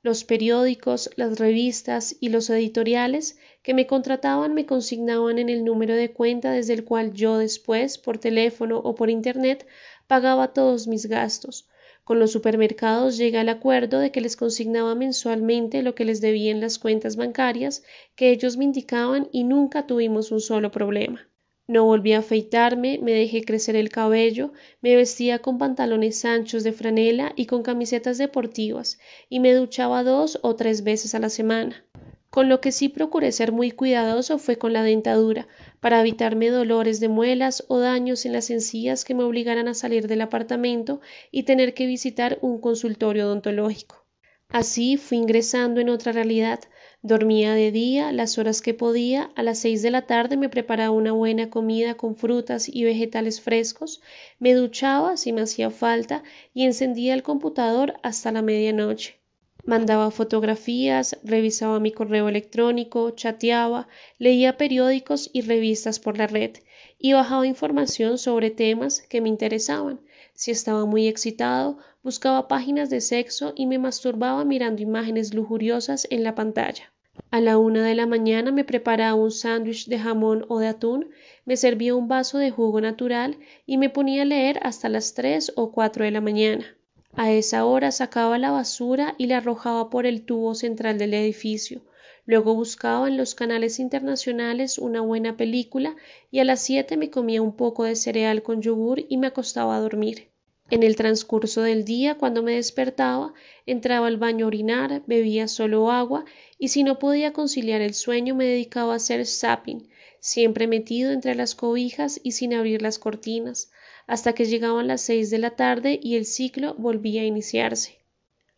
Los 0.01 0.25
periódicos, 0.25 1.09
las 1.15 1.39
revistas 1.39 2.17
y 2.19 2.27
los 2.27 2.49
editoriales 2.49 3.37
que 3.61 3.73
me 3.73 3.87
contrataban 3.87 4.53
me 4.53 4.65
consignaban 4.65 5.39
en 5.39 5.47
el 5.47 5.63
número 5.63 5.95
de 5.95 6.11
cuenta 6.11 6.51
desde 6.51 6.73
el 6.73 6.83
cual 6.83 7.13
yo 7.13 7.37
después, 7.37 7.97
por 7.97 8.17
teléfono 8.17 8.79
o 8.79 8.93
por 8.95 9.09
Internet, 9.09 9.65
pagaba 10.05 10.51
todos 10.51 10.87
mis 10.87 11.05
gastos. 11.05 11.69
Con 12.03 12.19
los 12.19 12.31
supermercados 12.31 13.15
llegué 13.15 13.37
al 13.37 13.47
acuerdo 13.47 13.99
de 13.99 14.11
que 14.11 14.19
les 14.19 14.35
consignaba 14.35 14.95
mensualmente 14.95 15.81
lo 15.81 15.95
que 15.95 16.03
les 16.03 16.19
debía 16.19 16.51
en 16.51 16.59
las 16.59 16.77
cuentas 16.77 17.15
bancarias 17.15 17.83
que 18.15 18.31
ellos 18.31 18.57
me 18.57 18.65
indicaban 18.65 19.29
y 19.31 19.45
nunca 19.45 19.87
tuvimos 19.87 20.31
un 20.33 20.41
solo 20.41 20.71
problema. 20.71 21.28
No 21.69 21.85
volví 21.85 22.13
a 22.13 22.19
afeitarme, 22.19 22.97
me 22.99 23.11
dejé 23.11 23.43
crecer 23.43 23.75
el 23.75 23.89
cabello, 23.89 24.53
me 24.81 24.95
vestía 24.95 25.37
con 25.37 25.59
pantalones 25.59 26.25
anchos 26.25 26.63
de 26.63 26.73
franela 26.73 27.31
y 27.35 27.45
con 27.45 27.61
camisetas 27.61 28.17
deportivas, 28.17 28.97
y 29.29 29.39
me 29.39 29.53
duchaba 29.53 30.03
dos 30.03 30.39
o 30.41 30.55
tres 30.55 30.83
veces 30.83 31.13
a 31.13 31.19
la 31.19 31.29
semana. 31.29 31.85
Con 32.31 32.49
lo 32.49 32.59
que 32.59 32.71
sí 32.71 32.89
procuré 32.89 33.31
ser 33.31 33.51
muy 33.51 33.69
cuidadoso 33.69 34.39
fue 34.39 34.57
con 34.57 34.73
la 34.73 34.81
dentadura, 34.81 35.47
para 35.79 35.99
evitarme 35.99 36.49
dolores 36.49 36.99
de 36.99 37.07
muelas 37.07 37.63
o 37.67 37.77
daños 37.77 38.25
en 38.25 38.33
las 38.33 38.49
encías 38.49 39.05
que 39.05 39.13
me 39.13 39.23
obligaran 39.23 39.67
a 39.67 39.75
salir 39.75 40.07
del 40.07 40.21
apartamento 40.21 41.01
y 41.29 41.43
tener 41.43 41.75
que 41.75 41.85
visitar 41.85 42.39
un 42.41 42.59
consultorio 42.59 43.27
odontológico. 43.27 44.07
Así 44.47 44.97
fui 44.97 45.19
ingresando 45.19 45.79
en 45.81 45.89
otra 45.89 46.13
realidad, 46.13 46.61
Dormía 47.01 47.53
de 47.53 47.71
día 47.71 48.11
las 48.11 48.37
horas 48.37 48.61
que 48.61 48.73
podía, 48.73 49.31
a 49.35 49.43
las 49.43 49.59
seis 49.59 49.81
de 49.81 49.89
la 49.89 50.05
tarde 50.05 50.35
me 50.35 50.49
preparaba 50.49 50.91
una 50.91 51.13
buena 51.13 51.49
comida 51.49 51.95
con 51.95 52.17
frutas 52.17 52.67
y 52.67 52.83
vegetales 52.83 53.39
frescos, 53.39 54.01
me 54.37 54.53
duchaba 54.53 55.15
si 55.15 55.31
me 55.31 55.39
hacía 55.39 55.69
falta 55.71 56.23
y 56.53 56.65
encendía 56.65 57.13
el 57.13 57.23
computador 57.23 57.93
hasta 58.03 58.33
la 58.33 58.41
medianoche. 58.41 59.15
Mandaba 59.63 60.11
fotografías, 60.11 61.17
revisaba 61.23 61.79
mi 61.79 61.93
correo 61.93 62.27
electrónico, 62.27 63.11
chateaba, 63.11 63.87
leía 64.17 64.57
periódicos 64.57 65.29
y 65.31 65.41
revistas 65.41 65.99
por 65.99 66.17
la 66.17 66.27
red 66.27 66.57
y 66.97 67.13
bajaba 67.13 67.47
información 67.47 68.17
sobre 68.17 68.51
temas 68.51 69.01
que 69.01 69.21
me 69.21 69.29
interesaban. 69.29 70.01
Si 70.41 70.51
estaba 70.51 70.85
muy 70.85 71.09
excitado, 71.09 71.79
buscaba 72.01 72.47
páginas 72.47 72.89
de 72.89 73.01
sexo 73.01 73.51
y 73.57 73.65
me 73.65 73.77
masturbaba 73.77 74.45
mirando 74.45 74.81
imágenes 74.81 75.33
lujuriosas 75.33 76.07
en 76.11 76.23
la 76.23 76.33
pantalla. 76.33 76.93
A 77.29 77.41
la 77.41 77.57
una 77.57 77.83
de 77.83 77.93
la 77.93 78.05
mañana 78.05 78.49
me 78.53 78.63
preparaba 78.63 79.15
un 79.15 79.31
sándwich 79.31 79.87
de 79.87 79.99
jamón 79.99 80.45
o 80.47 80.59
de 80.59 80.67
atún, 80.67 81.09
me 81.43 81.57
servía 81.57 81.93
un 81.93 82.07
vaso 82.07 82.37
de 82.37 82.51
jugo 82.51 82.79
natural 82.79 83.37
y 83.65 83.75
me 83.75 83.89
ponía 83.89 84.21
a 84.21 84.25
leer 84.25 84.61
hasta 84.63 84.87
las 84.87 85.13
tres 85.13 85.51
o 85.57 85.73
cuatro 85.73 86.05
de 86.05 86.11
la 86.11 86.21
mañana. 86.21 86.73
A 87.17 87.33
esa 87.33 87.65
hora 87.65 87.91
sacaba 87.91 88.37
la 88.37 88.51
basura 88.51 89.15
y 89.17 89.27
la 89.27 89.39
arrojaba 89.39 89.89
por 89.89 90.05
el 90.05 90.21
tubo 90.21 90.55
central 90.55 90.97
del 90.97 91.15
edificio. 91.15 91.81
Luego 92.25 92.55
buscaba 92.55 93.09
en 93.09 93.17
los 93.17 93.35
canales 93.35 93.77
internacionales 93.77 94.77
una 94.77 95.01
buena 95.01 95.35
película 95.35 95.97
y 96.31 96.39
a 96.39 96.45
las 96.45 96.61
siete 96.61 96.95
me 96.95 97.09
comía 97.09 97.41
un 97.41 97.57
poco 97.57 97.83
de 97.83 97.97
cereal 97.97 98.41
con 98.41 98.61
yogur 98.61 99.03
y 99.09 99.17
me 99.17 99.27
acostaba 99.27 99.75
a 99.75 99.81
dormir. 99.81 100.28
En 100.71 100.83
el 100.83 100.95
transcurso 100.95 101.63
del 101.63 101.83
día, 101.83 102.15
cuando 102.15 102.43
me 102.43 102.53
despertaba, 102.53 103.33
entraba 103.65 104.05
al 104.05 104.17
baño 104.17 104.45
a 104.45 104.47
orinar, 104.49 105.01
bebía 105.07 105.47
solo 105.47 105.89
agua 105.89 106.25
y 106.59 106.67
si 106.67 106.83
no 106.83 106.99
podía 106.99 107.33
conciliar 107.33 107.81
el 107.81 107.95
sueño 107.95 108.35
me 108.35 108.45
dedicaba 108.45 108.93
a 108.93 108.97
hacer 108.97 109.25
zapping, 109.25 109.89
siempre 110.19 110.67
metido 110.67 111.11
entre 111.11 111.33
las 111.33 111.55
cobijas 111.55 112.19
y 112.23 112.33
sin 112.33 112.53
abrir 112.53 112.83
las 112.83 112.99
cortinas, 112.99 113.71
hasta 114.05 114.33
que 114.33 114.45
llegaban 114.45 114.87
las 114.87 115.01
seis 115.01 115.31
de 115.31 115.39
la 115.39 115.51
tarde 115.51 115.99
y 116.03 116.15
el 116.17 116.25
ciclo 116.25 116.75
volvía 116.75 117.21
a 117.21 117.25
iniciarse. 117.25 117.97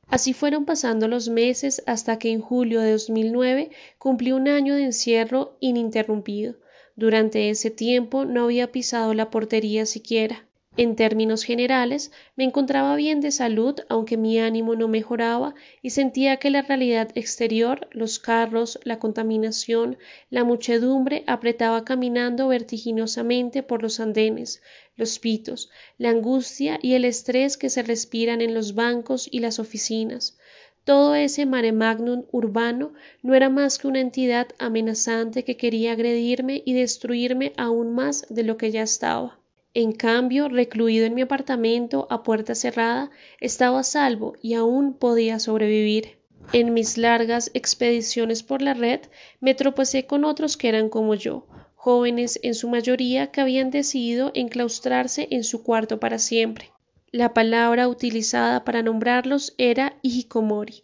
Así 0.07 0.33
fueron 0.33 0.65
pasando 0.65 1.07
los 1.07 1.29
meses 1.29 1.81
hasta 1.85 2.19
que 2.19 2.31
en 2.31 2.41
julio 2.41 2.81
de 2.81 2.91
2009 2.91 3.71
cumplí 3.97 4.33
un 4.33 4.49
año 4.49 4.75
de 4.75 4.83
encierro 4.83 5.55
ininterrumpido. 5.61 6.55
Durante 6.97 7.49
ese 7.49 7.71
tiempo 7.71 8.25
no 8.25 8.43
había 8.43 8.73
pisado 8.73 9.13
la 9.13 9.29
portería 9.29 9.85
siquiera. 9.85 10.45
En 10.77 10.95
términos 10.95 11.43
generales, 11.43 12.13
me 12.37 12.45
encontraba 12.45 12.95
bien 12.95 13.19
de 13.19 13.31
salud, 13.31 13.75
aunque 13.89 14.15
mi 14.15 14.39
ánimo 14.39 14.73
no 14.73 14.87
mejoraba 14.87 15.53
y 15.81 15.89
sentía 15.89 16.37
que 16.37 16.49
la 16.49 16.61
realidad 16.61 17.09
exterior, 17.15 17.89
los 17.91 18.19
carros, 18.19 18.79
la 18.85 18.97
contaminación, 18.97 19.97
la 20.29 20.45
muchedumbre 20.45 21.25
apretaba 21.27 21.83
caminando 21.83 22.47
vertiginosamente 22.47 23.63
por 23.63 23.83
los 23.83 23.99
andenes, 23.99 24.61
los 24.95 25.19
pitos, 25.19 25.69
la 25.97 26.11
angustia 26.11 26.79
y 26.81 26.93
el 26.93 27.03
estrés 27.03 27.57
que 27.57 27.69
se 27.69 27.83
respiran 27.83 28.39
en 28.39 28.53
los 28.53 28.73
bancos 28.73 29.27
y 29.29 29.39
las 29.39 29.59
oficinas. 29.59 30.37
Todo 30.85 31.15
ese 31.15 31.45
mare 31.45 31.73
magnum 31.73 32.23
urbano 32.31 32.93
no 33.23 33.35
era 33.35 33.49
más 33.49 33.77
que 33.77 33.89
una 33.89 33.99
entidad 33.99 34.47
amenazante 34.57 35.43
que 35.43 35.57
quería 35.57 35.91
agredirme 35.91 36.63
y 36.65 36.75
destruirme 36.75 37.51
aún 37.57 37.93
más 37.93 38.25
de 38.29 38.43
lo 38.43 38.55
que 38.55 38.71
ya 38.71 38.83
estaba. 38.83 39.40
En 39.73 39.93
cambio, 39.93 40.49
recluido 40.49 41.05
en 41.05 41.13
mi 41.13 41.21
apartamento 41.21 42.05
a 42.09 42.23
puerta 42.23 42.55
cerrada, 42.55 43.09
estaba 43.39 43.83
salvo 43.83 44.35
y 44.41 44.55
aún 44.55 44.93
podía 44.93 45.39
sobrevivir. 45.39 46.19
En 46.51 46.73
mis 46.73 46.97
largas 46.97 47.51
expediciones 47.53 48.43
por 48.43 48.61
la 48.61 48.73
red 48.73 48.99
me 49.39 49.55
tropecé 49.55 50.05
con 50.05 50.25
otros 50.25 50.57
que 50.57 50.67
eran 50.67 50.89
como 50.89 51.15
yo, 51.15 51.47
jóvenes 51.75 52.37
en 52.43 52.53
su 52.53 52.67
mayoría 52.67 53.31
que 53.31 53.39
habían 53.39 53.71
decidido 53.71 54.31
enclaustrarse 54.33 55.29
en 55.31 55.45
su 55.45 55.63
cuarto 55.63 56.01
para 56.01 56.19
siempre. 56.19 56.71
La 57.11 57.33
palabra 57.33 57.87
utilizada 57.87 58.65
para 58.65 58.83
nombrarlos 58.83 59.53
era 59.57 59.97
hikikomori, 60.01 60.83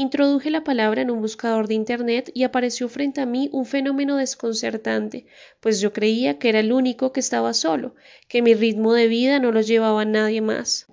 Introduje 0.00 0.50
la 0.50 0.62
palabra 0.62 1.02
en 1.02 1.10
un 1.10 1.20
buscador 1.20 1.66
de 1.66 1.74
Internet 1.74 2.30
y 2.32 2.44
apareció 2.44 2.88
frente 2.88 3.20
a 3.20 3.26
mí 3.26 3.48
un 3.52 3.66
fenómeno 3.66 4.14
desconcertante, 4.14 5.26
pues 5.58 5.80
yo 5.80 5.92
creía 5.92 6.38
que 6.38 6.50
era 6.50 6.60
el 6.60 6.72
único 6.72 7.12
que 7.12 7.18
estaba 7.18 7.52
solo, 7.52 7.96
que 8.28 8.40
mi 8.40 8.54
ritmo 8.54 8.94
de 8.94 9.08
vida 9.08 9.40
no 9.40 9.50
lo 9.50 9.60
llevaba 9.60 10.04
nadie 10.04 10.40
más. 10.40 10.86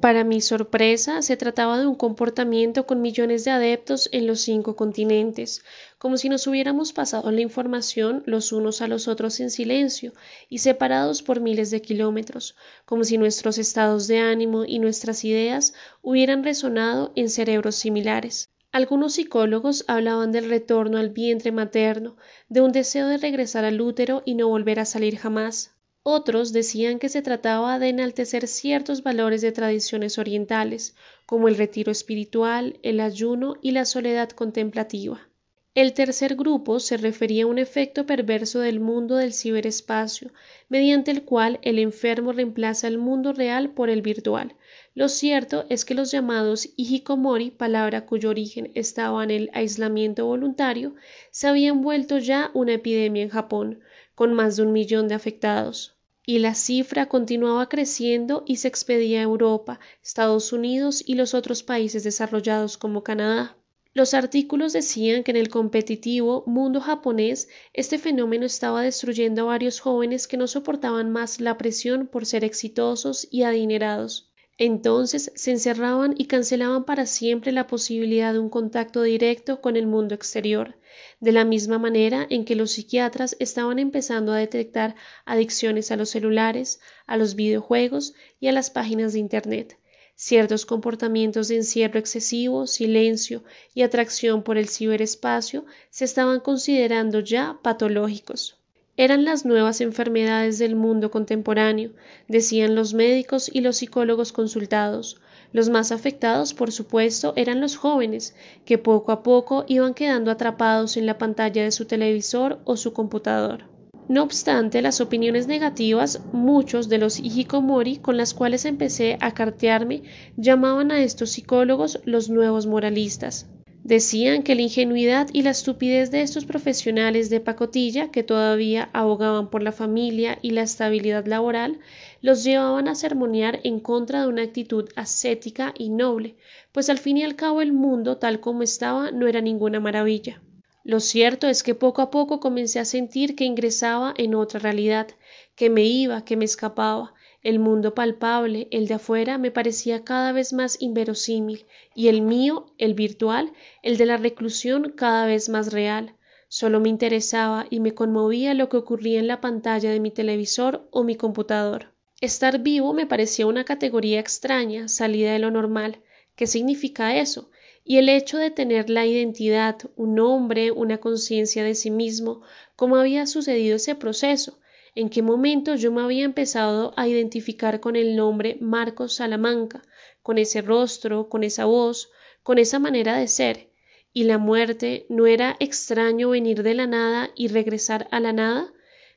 Para 0.00 0.22
mi 0.22 0.40
sorpresa, 0.40 1.22
se 1.22 1.36
trataba 1.36 1.76
de 1.76 1.88
un 1.88 1.96
comportamiento 1.96 2.86
con 2.86 3.02
millones 3.02 3.44
de 3.44 3.50
adeptos 3.50 4.08
en 4.12 4.28
los 4.28 4.40
cinco 4.40 4.76
continentes, 4.76 5.64
como 5.98 6.16
si 6.18 6.28
nos 6.28 6.46
hubiéramos 6.46 6.92
pasado 6.92 7.32
la 7.32 7.40
información 7.40 8.22
los 8.24 8.52
unos 8.52 8.80
a 8.80 8.86
los 8.86 9.08
otros 9.08 9.40
en 9.40 9.50
silencio 9.50 10.12
y 10.48 10.58
separados 10.58 11.22
por 11.22 11.40
miles 11.40 11.72
de 11.72 11.82
kilómetros, 11.82 12.54
como 12.84 13.02
si 13.02 13.18
nuestros 13.18 13.58
estados 13.58 14.06
de 14.06 14.20
ánimo 14.20 14.64
y 14.64 14.78
nuestras 14.78 15.24
ideas 15.24 15.74
hubieran 16.00 16.44
resonado 16.44 17.10
en 17.16 17.28
cerebros 17.28 17.74
similares. 17.74 18.50
Algunos 18.70 19.14
psicólogos 19.14 19.84
hablaban 19.88 20.30
del 20.30 20.48
retorno 20.48 20.98
al 20.98 21.10
vientre 21.10 21.50
materno, 21.50 22.16
de 22.48 22.60
un 22.60 22.70
deseo 22.70 23.08
de 23.08 23.18
regresar 23.18 23.64
al 23.64 23.80
útero 23.80 24.22
y 24.24 24.36
no 24.36 24.46
volver 24.46 24.78
a 24.78 24.84
salir 24.84 25.16
jamás. 25.16 25.77
Otros 26.10 26.54
decían 26.54 26.98
que 26.98 27.10
se 27.10 27.20
trataba 27.20 27.78
de 27.78 27.90
enaltecer 27.90 28.48
ciertos 28.48 29.02
valores 29.02 29.42
de 29.42 29.52
tradiciones 29.52 30.16
orientales, 30.16 30.96
como 31.26 31.48
el 31.48 31.56
retiro 31.58 31.92
espiritual, 31.92 32.78
el 32.82 33.00
ayuno 33.00 33.56
y 33.60 33.72
la 33.72 33.84
soledad 33.84 34.30
contemplativa. 34.30 35.28
El 35.74 35.92
tercer 35.92 36.34
grupo 36.34 36.80
se 36.80 36.96
refería 36.96 37.44
a 37.44 37.46
un 37.46 37.58
efecto 37.58 38.06
perverso 38.06 38.60
del 38.60 38.80
mundo 38.80 39.16
del 39.16 39.34
ciberespacio, 39.34 40.32
mediante 40.70 41.10
el 41.10 41.24
cual 41.24 41.58
el 41.60 41.78
enfermo 41.78 42.32
reemplaza 42.32 42.88
el 42.88 42.96
mundo 42.96 43.34
real 43.34 43.74
por 43.74 43.90
el 43.90 44.00
virtual. 44.00 44.56
Lo 44.94 45.10
cierto 45.10 45.66
es 45.68 45.84
que 45.84 45.92
los 45.92 46.10
llamados 46.10 46.70
hikikomori, 46.76 47.50
palabra 47.50 48.06
cuyo 48.06 48.30
origen 48.30 48.70
estaba 48.74 49.22
en 49.24 49.30
el 49.30 49.50
aislamiento 49.52 50.24
voluntario, 50.24 50.94
se 51.32 51.48
habían 51.48 51.82
vuelto 51.82 52.16
ya 52.16 52.50
una 52.54 52.72
epidemia 52.72 53.22
en 53.24 53.28
Japón, 53.28 53.80
con 54.14 54.32
más 54.32 54.56
de 54.56 54.62
un 54.62 54.72
millón 54.72 55.06
de 55.06 55.14
afectados. 55.14 55.97
Y 56.28 56.40
la 56.40 56.54
cifra 56.54 57.06
continuaba 57.06 57.70
creciendo 57.70 58.42
y 58.46 58.56
se 58.56 58.68
expedía 58.68 59.20
a 59.20 59.22
Europa, 59.22 59.80
Estados 60.04 60.52
Unidos 60.52 61.02
y 61.06 61.14
los 61.14 61.32
otros 61.32 61.62
países 61.62 62.04
desarrollados 62.04 62.76
como 62.76 63.02
Canadá. 63.02 63.56
Los 63.94 64.12
artículos 64.12 64.74
decían 64.74 65.24
que 65.24 65.30
en 65.30 65.38
el 65.38 65.48
competitivo 65.48 66.44
mundo 66.46 66.82
japonés 66.82 67.48
este 67.72 67.96
fenómeno 67.96 68.44
estaba 68.44 68.82
destruyendo 68.82 69.40
a 69.40 69.46
varios 69.46 69.80
jóvenes 69.80 70.28
que 70.28 70.36
no 70.36 70.48
soportaban 70.48 71.08
más 71.08 71.40
la 71.40 71.56
presión 71.56 72.06
por 72.06 72.26
ser 72.26 72.44
exitosos 72.44 73.26
y 73.30 73.44
adinerados. 73.44 74.30
Entonces 74.58 75.32
se 75.34 75.52
encerraban 75.52 76.14
y 76.18 76.26
cancelaban 76.26 76.84
para 76.84 77.06
siempre 77.06 77.52
la 77.52 77.66
posibilidad 77.66 78.34
de 78.34 78.40
un 78.40 78.50
contacto 78.50 79.00
directo 79.00 79.62
con 79.62 79.78
el 79.78 79.86
mundo 79.86 80.14
exterior, 80.14 80.76
de 81.20 81.32
la 81.32 81.44
misma 81.44 81.78
manera 81.78 82.26
en 82.30 82.44
que 82.44 82.56
los 82.56 82.72
psiquiatras 82.72 83.36
estaban 83.38 83.78
empezando 83.78 84.32
a 84.32 84.38
detectar 84.38 84.94
adicciones 85.24 85.90
a 85.90 85.96
los 85.96 86.10
celulares, 86.10 86.80
a 87.06 87.16
los 87.16 87.34
videojuegos 87.34 88.14
y 88.40 88.48
a 88.48 88.52
las 88.52 88.70
páginas 88.70 89.12
de 89.12 89.18
Internet 89.18 89.78
Ciertos 90.20 90.66
comportamientos 90.66 91.46
de 91.46 91.54
encierro 91.54 92.00
excesivo, 92.00 92.66
silencio 92.66 93.44
y 93.72 93.82
atracción 93.82 94.42
por 94.42 94.58
el 94.58 94.68
ciberespacio 94.68 95.64
se 95.90 96.04
estaban 96.04 96.40
considerando 96.40 97.20
ya 97.20 97.60
patológicos. 97.62 98.56
Eran 98.96 99.24
las 99.24 99.44
nuevas 99.44 99.80
enfermedades 99.80 100.58
del 100.58 100.74
mundo 100.74 101.12
contemporáneo, 101.12 101.92
decían 102.26 102.74
los 102.74 102.94
médicos 102.94 103.48
y 103.54 103.60
los 103.60 103.76
psicólogos 103.76 104.32
consultados. 104.32 105.20
Los 105.52 105.70
más 105.70 105.92
afectados, 105.92 106.52
por 106.52 106.72
supuesto, 106.72 107.32
eran 107.36 107.60
los 107.60 107.76
jóvenes, 107.76 108.34
que 108.66 108.76
poco 108.76 109.12
a 109.12 109.22
poco 109.22 109.64
iban 109.66 109.94
quedando 109.94 110.30
atrapados 110.30 110.96
en 110.96 111.06
la 111.06 111.16
pantalla 111.16 111.62
de 111.62 111.70
su 111.70 111.86
televisor 111.86 112.60
o 112.64 112.76
su 112.76 112.92
computador. 112.92 113.64
No 114.08 114.22
obstante 114.22 114.80
las 114.80 115.00
opiniones 115.02 115.46
negativas, 115.46 116.20
muchos 116.32 116.88
de 116.88 116.96
los 116.98 117.18
hikikomori 117.18 117.98
con 117.98 118.16
las 118.16 118.32
cuales 118.32 118.64
empecé 118.64 119.18
a 119.20 119.34
cartearme 119.34 120.02
llamaban 120.36 120.92
a 120.92 121.02
estos 121.02 121.30
psicólogos 121.30 122.00
los 122.04 122.30
nuevos 122.30 122.66
moralistas. 122.66 123.46
Decían 123.84 124.42
que 124.42 124.54
la 124.54 124.62
ingenuidad 124.62 125.28
y 125.32 125.42
la 125.42 125.50
estupidez 125.50 126.10
de 126.10 126.22
estos 126.22 126.44
profesionales 126.46 127.30
de 127.30 127.40
pacotilla, 127.40 128.10
que 128.10 128.22
todavía 128.22 128.88
abogaban 128.92 129.50
por 129.50 129.62
la 129.62 129.72
familia 129.72 130.38
y 130.42 130.50
la 130.50 130.62
estabilidad 130.62 131.26
laboral, 131.26 131.78
los 132.20 132.44
llevaban 132.44 132.88
a 132.88 132.94
sermonear 132.94 133.60
en 133.64 133.80
contra 133.80 134.22
de 134.22 134.28
una 134.28 134.42
actitud 134.42 134.88
ascética 134.96 135.72
y 135.76 135.90
noble, 135.90 136.36
pues 136.72 136.90
al 136.90 136.98
fin 136.98 137.16
y 137.16 137.24
al 137.24 137.36
cabo 137.36 137.62
el 137.62 137.72
mundo 137.72 138.18
tal 138.18 138.40
como 138.40 138.62
estaba 138.62 139.10
no 139.10 139.26
era 139.26 139.40
ninguna 139.40 139.80
maravilla. 139.80 140.42
Lo 140.84 141.00
cierto 141.00 141.48
es 141.48 141.62
que 141.62 141.74
poco 141.74 142.00
a 142.00 142.10
poco 142.10 142.40
comencé 142.40 142.80
a 142.80 142.84
sentir 142.84 143.36
que 143.36 143.44
ingresaba 143.44 144.14
en 144.16 144.34
otra 144.34 144.58
realidad, 144.58 145.08
que 145.54 145.68
me 145.68 145.84
iba, 145.84 146.24
que 146.24 146.36
me 146.36 146.46
escapaba. 146.46 147.12
El 147.42 147.58
mundo 147.58 147.94
palpable, 147.94 148.68
el 148.70 148.88
de 148.88 148.94
afuera, 148.94 149.36
me 149.36 149.50
parecía 149.50 150.02
cada 150.02 150.32
vez 150.32 150.52
más 150.52 150.80
inverosímil, 150.80 151.66
y 151.94 152.08
el 152.08 152.22
mío, 152.22 152.72
el 152.78 152.94
virtual, 152.94 153.52
el 153.82 153.96
de 153.96 154.06
la 154.06 154.16
reclusión, 154.16 154.92
cada 154.96 155.26
vez 155.26 155.48
más 155.48 155.72
real. 155.72 156.16
Solo 156.48 156.80
me 156.80 156.88
interesaba 156.88 157.66
y 157.68 157.80
me 157.80 157.94
conmovía 157.94 158.54
lo 158.54 158.70
que 158.70 158.78
ocurría 158.78 159.20
en 159.20 159.26
la 159.26 159.42
pantalla 159.42 159.90
de 159.90 160.00
mi 160.00 160.10
televisor 160.10 160.88
o 160.90 161.04
mi 161.04 161.16
computador. 161.16 161.97
Estar 162.20 162.60
vivo 162.60 162.92
me 162.92 163.06
parecía 163.06 163.46
una 163.46 163.64
categoría 163.64 164.20
extraña, 164.20 164.88
salida 164.88 165.32
de 165.32 165.38
lo 165.38 165.50
normal. 165.50 166.02
¿Qué 166.36 166.46
significa 166.46 167.16
eso? 167.16 167.50
y 167.88 167.96
el 167.96 168.10
hecho 168.10 168.36
de 168.36 168.50
tener 168.50 168.90
la 168.90 169.06
identidad, 169.06 169.78
un 169.96 170.14
nombre, 170.14 170.72
una 170.72 170.98
conciencia 170.98 171.64
de 171.64 171.74
sí 171.74 171.90
mismo, 171.90 172.42
cómo 172.76 172.96
había 172.96 173.26
sucedido 173.26 173.76
ese 173.76 173.94
proceso, 173.94 174.58
en 174.94 175.08
qué 175.08 175.22
momento 175.22 175.74
yo 175.74 175.90
me 175.90 176.02
había 176.02 176.26
empezado 176.26 176.92
a 176.98 177.08
identificar 177.08 177.80
con 177.80 177.96
el 177.96 178.14
nombre 178.14 178.58
Marcos 178.60 179.14
Salamanca, 179.14 179.80
con 180.22 180.36
ese 180.36 180.60
rostro, 180.60 181.30
con 181.30 181.44
esa 181.44 181.64
voz, 181.64 182.10
con 182.42 182.58
esa 182.58 182.78
manera 182.78 183.16
de 183.16 183.26
ser, 183.26 183.70
y 184.12 184.24
la 184.24 184.36
muerte 184.36 185.06
no 185.08 185.26
era 185.26 185.56
extraño 185.58 186.28
venir 186.28 186.62
de 186.62 186.74
la 186.74 186.86
nada 186.86 187.30
y 187.34 187.48
regresar 187.48 188.06
a 188.10 188.20
la 188.20 188.34
nada. 188.34 188.70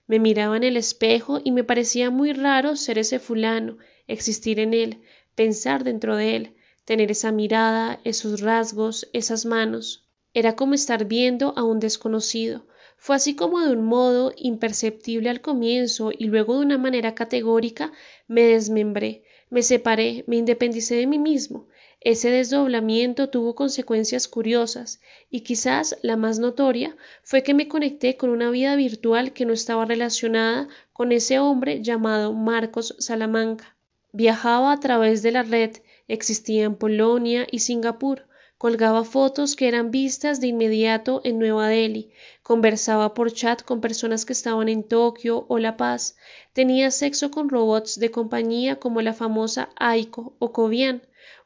Me 0.07 0.19
miraba 0.19 0.57
en 0.57 0.63
el 0.63 0.77
espejo 0.77 1.41
y 1.43 1.51
me 1.51 1.63
parecía 1.63 2.09
muy 2.09 2.33
raro 2.33 2.75
ser 2.75 2.97
ese 2.97 3.19
fulano, 3.19 3.77
existir 4.07 4.59
en 4.59 4.73
él, 4.73 5.01
pensar 5.35 5.83
dentro 5.83 6.15
de 6.15 6.35
él, 6.35 6.55
tener 6.85 7.11
esa 7.11 7.31
mirada, 7.31 7.99
esos 8.03 8.41
rasgos, 8.41 9.09
esas 9.13 9.45
manos. 9.45 10.07
Era 10.33 10.55
como 10.55 10.73
estar 10.73 11.05
viendo 11.05 11.53
a 11.57 11.63
un 11.63 11.79
desconocido. 11.79 12.67
Fue 12.97 13.15
así 13.15 13.35
como 13.35 13.59
de 13.59 13.71
un 13.71 13.83
modo 13.83 14.33
imperceptible 14.37 15.29
al 15.29 15.41
comienzo 15.41 16.11
y 16.17 16.25
luego 16.25 16.59
de 16.59 16.65
una 16.65 16.77
manera 16.77 17.15
categórica 17.15 17.91
me 18.27 18.43
desmembré, 18.43 19.23
me 19.49 19.63
separé, 19.63 20.23
me 20.27 20.37
independicé 20.37 20.95
de 20.95 21.07
mí 21.07 21.17
mismo. 21.17 21.67
Ese 22.03 22.31
desdoblamiento 22.31 23.29
tuvo 23.29 23.53
consecuencias 23.53 24.27
curiosas 24.27 25.01
y 25.29 25.41
quizás 25.41 25.97
la 26.01 26.17
más 26.17 26.39
notoria 26.39 26.97
fue 27.21 27.43
que 27.43 27.53
me 27.53 27.67
conecté 27.67 28.17
con 28.17 28.31
una 28.31 28.49
vida 28.49 28.75
virtual 28.75 29.33
que 29.33 29.45
no 29.45 29.53
estaba 29.53 29.85
relacionada 29.85 30.67
con 30.93 31.11
ese 31.11 31.37
hombre 31.37 31.83
llamado 31.83 32.33
Marcos 32.33 32.95
Salamanca. 32.97 33.75
Viajaba 34.13 34.71
a 34.71 34.79
través 34.79 35.21
de 35.21 35.31
la 35.31 35.43
red 35.43 35.77
Existía 36.11 36.65
en 36.65 36.75
Polonia 36.75 37.47
y 37.49 37.59
Singapur. 37.59 38.27
Colgaba 38.57 39.05
fotos 39.05 39.55
que 39.55 39.69
eran 39.69 39.91
vistas 39.91 40.41
de 40.41 40.47
inmediato 40.47 41.21
en 41.23 41.39
Nueva 41.39 41.69
Delhi. 41.69 42.11
Conversaba 42.43 43.13
por 43.13 43.31
chat 43.31 43.63
con 43.63 43.79
personas 43.79 44.25
que 44.25 44.33
estaban 44.33 44.67
en 44.67 44.83
Tokio 44.83 45.45
o 45.47 45.57
La 45.57 45.77
Paz. 45.77 46.17
Tenía 46.51 46.91
sexo 46.91 47.31
con 47.31 47.47
robots 47.47 47.97
de 47.97 48.11
compañía 48.11 48.75
como 48.75 49.01
la 49.01 49.13
famosa 49.13 49.69
Aiko 49.77 50.35
o 50.39 50.51
Kovian, 50.51 51.01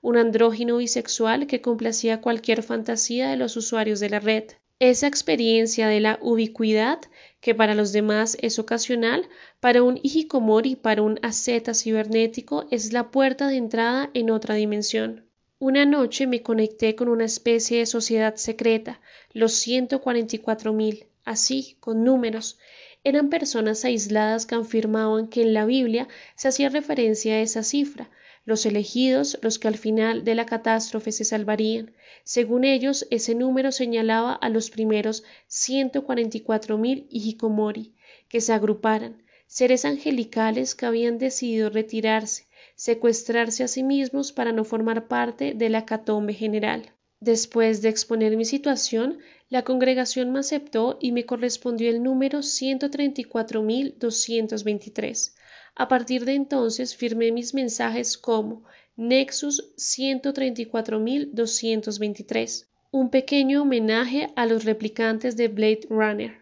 un 0.06 0.18
andrógino 0.18 0.78
bisexual 0.78 1.48
que 1.48 1.62
complacía 1.62 2.22
cualquier 2.22 2.62
fantasía 2.62 3.28
de 3.28 3.38
los 3.38 3.58
usuarios 3.58 4.00
de 4.00 4.12
la 4.12 4.20
red. 4.20 4.44
Esa 4.78 5.08
experiencia 5.08 5.88
de 5.88 6.00
la 6.00 6.20
ubicuidad, 6.22 7.00
que 7.39 7.56
para 7.56 7.74
los 7.74 7.91
demás 7.91 8.38
es 8.39 8.60
ocasional, 8.60 9.28
para 9.60 9.82
un 9.82 10.00
hikikomori, 10.04 10.76
para 10.76 11.02
un 11.02 11.18
asceta 11.24 11.74
cibernético, 11.74 12.68
es 12.70 12.94
la 12.94 13.10
puerta 13.10 13.48
de 13.48 13.56
entrada 13.56 14.12
en 14.13 14.30
otra 14.30 14.54
dimensión. 14.54 15.26
Una 15.58 15.88
noche 15.88 16.28
me 16.28 16.44
conecté 16.44 16.94
con 16.94 17.10
una 17.10 17.26
especie 17.26 17.80
de 17.80 17.88
sociedad 17.88 18.36
secreta, 18.36 19.02
los 19.34 19.54
144.000, 19.68 21.08
así, 21.24 21.78
con 21.80 22.04
números. 22.04 22.60
Eran 23.04 23.32
personas 23.32 23.84
aisladas 23.86 24.46
que 24.46 24.54
afirmaban 24.54 25.30
que 25.30 25.41
en 25.41 25.56
la 25.56 25.65
Biblia 25.65 26.08
se 26.36 26.50
hacía 26.50 26.70
referencia 26.70 27.34
a 27.34 27.39
esa 27.39 27.63
cifra, 27.63 28.12
los 28.46 28.66
elegidos, 28.66 29.38
los 29.42 29.60
que 29.60 29.68
al 29.68 29.78
final 29.78 30.24
de 30.24 30.36
la 30.36 30.46
catástrofe 30.46 31.12
se 31.12 31.26
salvarían. 31.26 31.94
Según 32.24 32.64
ellos, 32.64 33.08
ese 33.10 33.36
número 33.36 33.72
señalaba 33.72 34.34
a 34.34 34.50
los 34.50 34.70
primeros 34.70 35.24
144.000 35.50 37.08
hikikomori 37.10 37.94
que 38.30 38.42
se 38.42 38.54
agruparan, 38.54 39.24
seres 39.48 39.86
angelicales 39.86 40.76
que 40.76 40.86
habían 40.86 41.18
decidido 41.18 41.70
retirarse, 41.70 42.46
secuestrarse 42.76 43.64
a 43.64 43.68
sí 43.68 43.84
mismos 43.84 44.32
para 44.32 44.52
no 44.52 44.64
formar 44.64 45.08
parte 45.08 45.54
de 45.54 45.70
la 45.70 45.86
catombe 45.86 46.34
general. 46.34 46.92
Después 47.20 47.82
de 47.82 47.90
exponer 47.90 48.38
mi 48.38 48.46
situación, 48.46 49.20
la 49.50 49.64
congregación 49.64 50.32
me 50.32 50.40
aceptó 50.40 50.98
y 51.02 51.12
me 51.12 51.26
correspondió 51.26 51.90
el 51.90 52.04
número 52.04 52.40
134.223. 52.40 55.34
A 55.76 55.88
partir 55.90 56.24
de 56.24 56.34
entonces 56.34 56.96
firmé 56.96 57.34
mis 57.34 57.54
mensajes 57.54 58.18
como 58.18 58.64
Nexus 58.96 59.76
134.223, 59.76 62.68
un 62.92 63.10
pequeño 63.10 63.64
homenaje 63.64 64.32
a 64.38 64.46
los 64.46 64.64
replicantes 64.64 65.36
de 65.36 65.50
Blade 65.50 65.82
Runner. 65.90 66.40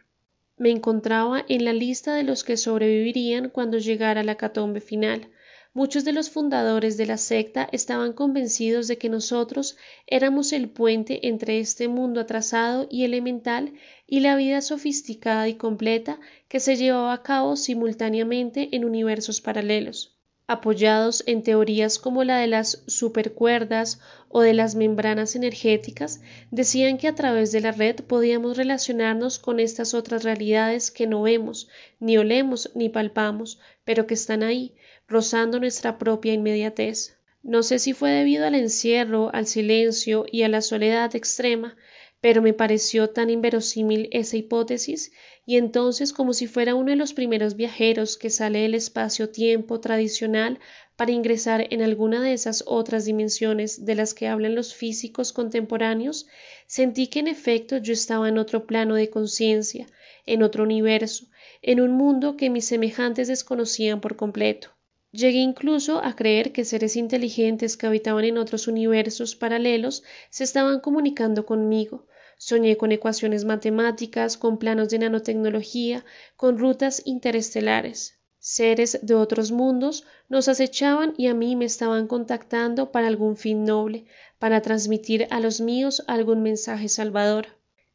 Me 0.57 0.69
encontraba 0.69 1.43
en 1.49 1.65
la 1.65 1.73
lista 1.73 2.13
de 2.13 2.21
los 2.21 2.43
que 2.43 2.57
sobrevivirían 2.57 3.49
cuando 3.49 3.79
llegara 3.79 4.23
la 4.23 4.35
catombe 4.35 4.81
final. 4.81 5.31
Muchos 5.75 6.05
de 6.05 6.13
los 6.13 6.29
fundadores 6.29 6.97
de 6.97 7.07
la 7.07 7.17
secta 7.17 7.67
estaban 7.71 8.13
convencidos 8.13 8.87
de 8.87 8.99
que 8.99 9.09
nosotros 9.09 9.75
éramos 10.05 10.53
el 10.53 10.69
puente 10.69 11.27
entre 11.27 11.59
este 11.59 11.87
mundo 11.87 12.21
atrasado 12.21 12.87
y 12.91 13.05
elemental 13.05 13.73
y 14.05 14.19
la 14.19 14.35
vida 14.35 14.61
sofisticada 14.61 15.47
y 15.49 15.55
completa 15.55 16.19
que 16.47 16.59
se 16.59 16.75
llevaba 16.75 17.11
a 17.13 17.23
cabo 17.23 17.55
simultáneamente 17.55 18.69
en 18.73 18.85
universos 18.85 19.41
paralelos. 19.41 20.15
apoyados 20.45 21.23
en 21.25 21.41
teorías 21.41 21.97
como 21.97 22.23
la 22.23 22.37
de 22.37 22.47
las 22.47 22.83
supercuerdas 22.85 23.99
o 24.29 24.41
de 24.41 24.53
las 24.53 24.75
membranas 24.75 25.35
energéticas, 25.35 26.21
decían 26.51 26.97
que 26.97 27.07
a 27.07 27.15
través 27.15 27.51
de 27.51 27.61
la 27.61 27.71
red 27.71 27.95
podíamos 27.95 28.57
relacionarnos 28.57 29.39
con 29.39 29.59
estas 29.59 29.93
otras 29.93 30.23
realidades 30.23 30.91
que 30.91 31.07
no 31.07 31.23
vemos, 31.23 31.69
ni 31.99 32.17
olemos, 32.17 32.69
ni 32.75 32.89
palpamos, 32.89 33.59
pero 33.85 34.05
que 34.05 34.13
están 34.15 34.43
ahí, 34.43 34.75
rozando 35.07 35.59
nuestra 35.59 35.97
propia 35.97 36.33
inmediatez. 36.33 37.17
No 37.41 37.61
sé 37.61 37.77
si 37.79 37.93
fue 37.93 38.11
debido 38.11 38.45
al 38.45 38.55
encierro, 38.55 39.29
al 39.33 39.47
silencio 39.47 40.25
y 40.31 40.43
a 40.43 40.49
la 40.49 40.61
soledad 40.61 41.15
extrema, 41.15 41.75
pero 42.21 42.41
me 42.41 42.53
pareció 42.53 43.09
tan 43.09 43.29
inverosímil 43.29 44.07
esa 44.13 44.37
hipótesis 44.37 45.11
y 45.45 45.57
entonces 45.57 46.13
como 46.13 46.33
si 46.33 46.47
fuera 46.47 46.73
uno 46.73 46.91
de 46.91 46.95
los 46.95 47.13
primeros 47.13 47.57
viajeros 47.57 48.17
que 48.17 48.29
sale 48.29 48.59
del 48.59 48.75
espacio-tiempo 48.75 49.81
tradicional 49.81 50.59
para 50.95 51.11
ingresar 51.11 51.67
en 51.69 51.81
alguna 51.81 52.21
de 52.21 52.31
esas 52.31 52.63
otras 52.65 53.03
dimensiones 53.03 53.83
de 53.85 53.95
las 53.95 54.13
que 54.13 54.29
hablan 54.29 54.55
los 54.55 54.73
físicos 54.73 55.33
contemporáneos, 55.33 56.27
sentí 56.65 57.07
que 57.07 57.19
en 57.19 57.27
efecto 57.27 57.75
yo 57.75 57.91
estaba 57.91 58.29
en 58.29 58.37
otro 58.37 58.65
plano 58.65 58.95
de 58.95 59.09
conciencia, 59.09 59.87
en 60.25 60.43
otro 60.43 60.63
universo, 60.63 61.25
en 61.61 61.81
un 61.81 61.91
mundo 61.91 62.37
que 62.37 62.49
mis 62.49 62.65
semejantes 62.65 63.27
desconocían 63.27 63.99
por 63.99 64.15
completo. 64.15 64.69
Llegué 65.13 65.37
incluso 65.37 66.03
a 66.03 66.15
creer 66.15 66.51
que 66.51 66.65
seres 66.65 66.97
inteligentes 66.97 67.77
que 67.77 67.87
habitaban 67.87 68.25
en 68.25 68.37
otros 68.37 68.67
universos 68.67 69.35
paralelos 69.35 70.03
se 70.29 70.43
estaban 70.43 70.81
comunicando 70.81 71.45
conmigo, 71.45 72.05
Soñé 72.37 72.75
con 72.75 72.91
ecuaciones 72.91 73.45
matemáticas, 73.45 74.37
con 74.37 74.57
planos 74.57 74.89
de 74.89 74.99
nanotecnología, 74.99 76.03
con 76.35 76.57
rutas 76.57 77.01
interestelares. 77.05 78.19
Seres 78.39 78.99
de 79.01 79.13
otros 79.13 79.51
mundos 79.51 80.03
nos 80.27 80.49
acechaban 80.49 81.13
y 81.15 81.27
a 81.27 81.33
mí 81.33 81.55
me 81.55 81.63
estaban 81.63 82.07
contactando 82.07 82.91
para 82.91 83.07
algún 83.07 83.37
fin 83.37 83.63
noble, 83.63 84.05
para 84.39 84.61
transmitir 84.61 85.27
a 85.29 85.39
los 85.39 85.61
míos 85.61 86.03
algún 86.07 86.43
mensaje 86.43 86.89
salvador. 86.89 87.47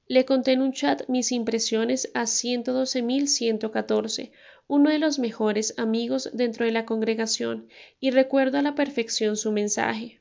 Le 0.07 0.25
conté 0.25 0.53
en 0.53 0.63
un 0.63 0.73
chat 0.73 1.07
mis 1.09 1.33
impresiones 1.33 2.11
a 2.15 2.23
112.114, 2.23 4.31
uno 4.69 4.91
de 4.91 4.99
los 4.99 5.19
mejores 5.19 5.75
amigos 5.79 6.31
dentro 6.33 6.65
de 6.65 6.73
la 6.73 6.85
congregación, 6.85 7.69
y 7.99 8.11
recuerdo 8.11 8.59
a 8.59 8.63
la 8.63 8.75
perfección 8.75 9.37
su 9.37 9.51
mensaje. 9.51 10.21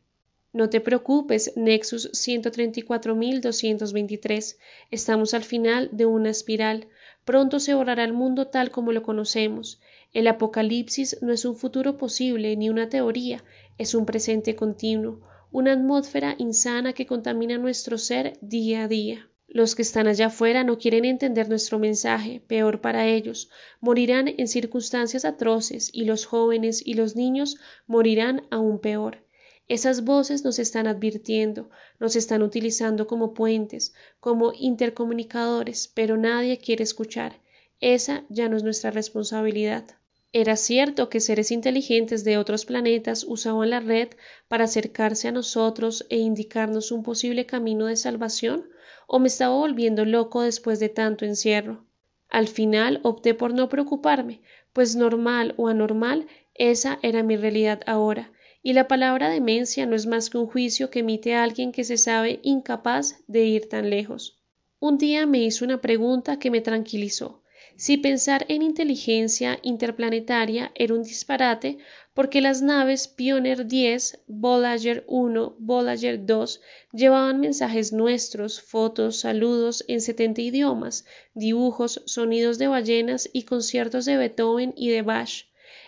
No 0.53 0.69
te 0.69 0.79
preocupes, 0.81 1.51
Nexus 1.55 2.11
134.223. 2.13 4.57
Estamos 4.89 5.33
al 5.33 5.43
final 5.43 5.89
de 5.91 6.07
una 6.07 6.29
espiral. 6.29 6.87
Pronto 7.25 7.59
se 7.59 7.73
borrará 7.73 8.05
el 8.05 8.13
mundo 8.13 8.47
tal 8.47 8.71
como 8.71 8.93
lo 8.93 9.03
conocemos. 9.03 9.81
El 10.13 10.27
apocalipsis 10.27 11.21
no 11.21 11.33
es 11.33 11.43
un 11.43 11.55
futuro 11.55 11.97
posible 11.97 12.55
ni 12.55 12.69
una 12.69 12.87
teoría, 12.89 13.43
es 13.77 13.93
un 13.93 14.05
presente 14.05 14.55
continuo, 14.55 15.19
una 15.51 15.73
atmósfera 15.73 16.35
insana 16.37 16.93
que 16.93 17.05
contamina 17.05 17.57
nuestro 17.57 17.97
ser 17.97 18.37
día 18.41 18.85
a 18.85 18.87
día. 18.87 19.27
Los 19.57 19.73
que 19.73 19.81
están 19.81 20.05
allá 20.05 20.27
afuera 20.27 20.63
no 20.63 20.77
quieren 20.77 21.03
entender 21.03 21.49
nuestro 21.49 21.79
mensaje, 21.79 22.39
peor 22.45 22.79
para 22.79 23.07
ellos, 23.07 23.49
morirán 23.79 24.27
en 24.27 24.47
circunstancias 24.47 25.25
atroces 25.25 25.89
y 25.91 26.05
los 26.05 26.27
jóvenes 26.27 26.85
y 26.85 26.93
los 26.93 27.15
niños 27.15 27.57
morirán 27.87 28.45
aún 28.51 28.77
peor. 28.77 29.25
Esas 29.67 30.03
voces 30.03 30.45
nos 30.45 30.59
están 30.59 30.85
advirtiendo, 30.85 31.71
nos 31.99 32.15
están 32.15 32.43
utilizando 32.43 33.07
como 33.07 33.33
puentes, 33.33 33.95
como 34.19 34.53
intercomunicadores, 34.53 35.87
pero 35.87 36.17
nadie 36.17 36.59
quiere 36.59 36.83
escuchar. 36.83 37.41
Esa 37.79 38.25
ya 38.29 38.49
no 38.49 38.57
es 38.57 38.63
nuestra 38.63 38.91
responsabilidad. 38.91 39.85
Era 40.33 40.55
cierto 40.55 41.09
que 41.09 41.19
seres 41.19 41.49
inteligentes 41.49 42.23
de 42.23 42.37
otros 42.37 42.65
planetas 42.65 43.23
usaban 43.23 43.71
la 43.71 43.79
red 43.79 44.09
para 44.47 44.65
acercarse 44.65 45.27
a 45.27 45.31
nosotros 45.31 46.05
e 46.09 46.17
indicarnos 46.17 46.91
un 46.91 47.01
posible 47.01 47.47
camino 47.47 47.87
de 47.87 47.95
salvación, 47.95 48.67
o 49.07 49.17
me 49.17 49.29
estaba 49.29 49.55
volviendo 49.55 50.05
loco 50.05 50.41
después 50.43 50.79
de 50.79 50.89
tanto 50.89 51.25
encierro. 51.25 51.83
Al 52.29 52.47
final 52.47 52.99
opté 53.03 53.33
por 53.33 53.53
no 53.53 53.69
preocuparme, 53.69 54.41
pues 54.73 54.95
normal 54.95 55.55
o 55.57 55.69
anormal, 55.69 56.27
esa 56.53 56.99
era 57.01 57.23
mi 57.23 57.37
realidad 57.37 57.81
ahora, 57.87 58.31
y 58.61 58.73
la 58.73 58.87
palabra 58.87 59.29
demencia 59.29 59.85
no 59.85 59.95
es 59.95 60.05
más 60.05 60.29
que 60.29 60.37
un 60.37 60.47
juicio 60.47 60.89
que 60.89 60.99
emite 60.99 61.35
alguien 61.35 61.71
que 61.71 61.85
se 61.85 61.97
sabe 61.97 62.41
incapaz 62.43 63.23
de 63.27 63.45
ir 63.45 63.69
tan 63.69 63.89
lejos. 63.89 64.43
Un 64.79 64.97
día 64.97 65.25
me 65.25 65.39
hizo 65.39 65.63
una 65.63 65.79
pregunta 65.79 66.37
que 66.37 66.51
me 66.51 66.61
tranquilizó. 66.61 67.41
Si 67.79 67.97
pensar 67.97 68.43
en 68.49 68.63
inteligencia 68.63 69.59
interplanetaria 69.61 70.71
era 70.73 70.95
un 70.95 71.03
disparate, 71.03 71.77
porque 72.15 72.41
las 72.41 72.63
naves 72.63 73.07
Pioneer 73.07 73.67
10, 73.67 74.23
Voyager 74.25 75.03
1, 75.07 75.57
Voyager 75.59 76.25
2 76.25 76.59
llevaban 76.91 77.39
mensajes 77.39 77.93
nuestros, 77.93 78.59
fotos, 78.61 79.19
saludos 79.19 79.85
en 79.87 80.01
70 80.01 80.41
idiomas, 80.41 81.05
dibujos, 81.35 82.01
sonidos 82.07 82.57
de 82.57 82.65
ballenas 82.65 83.29
y 83.31 83.43
conciertos 83.43 84.05
de 84.05 84.17
Beethoven 84.17 84.73
y 84.75 84.89
de 84.89 85.03
Bach. 85.03 85.45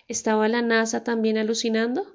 ¿Estaba 0.08 0.48
la 0.48 0.62
NASA 0.62 1.04
también 1.04 1.40
alucinando? 1.40 2.06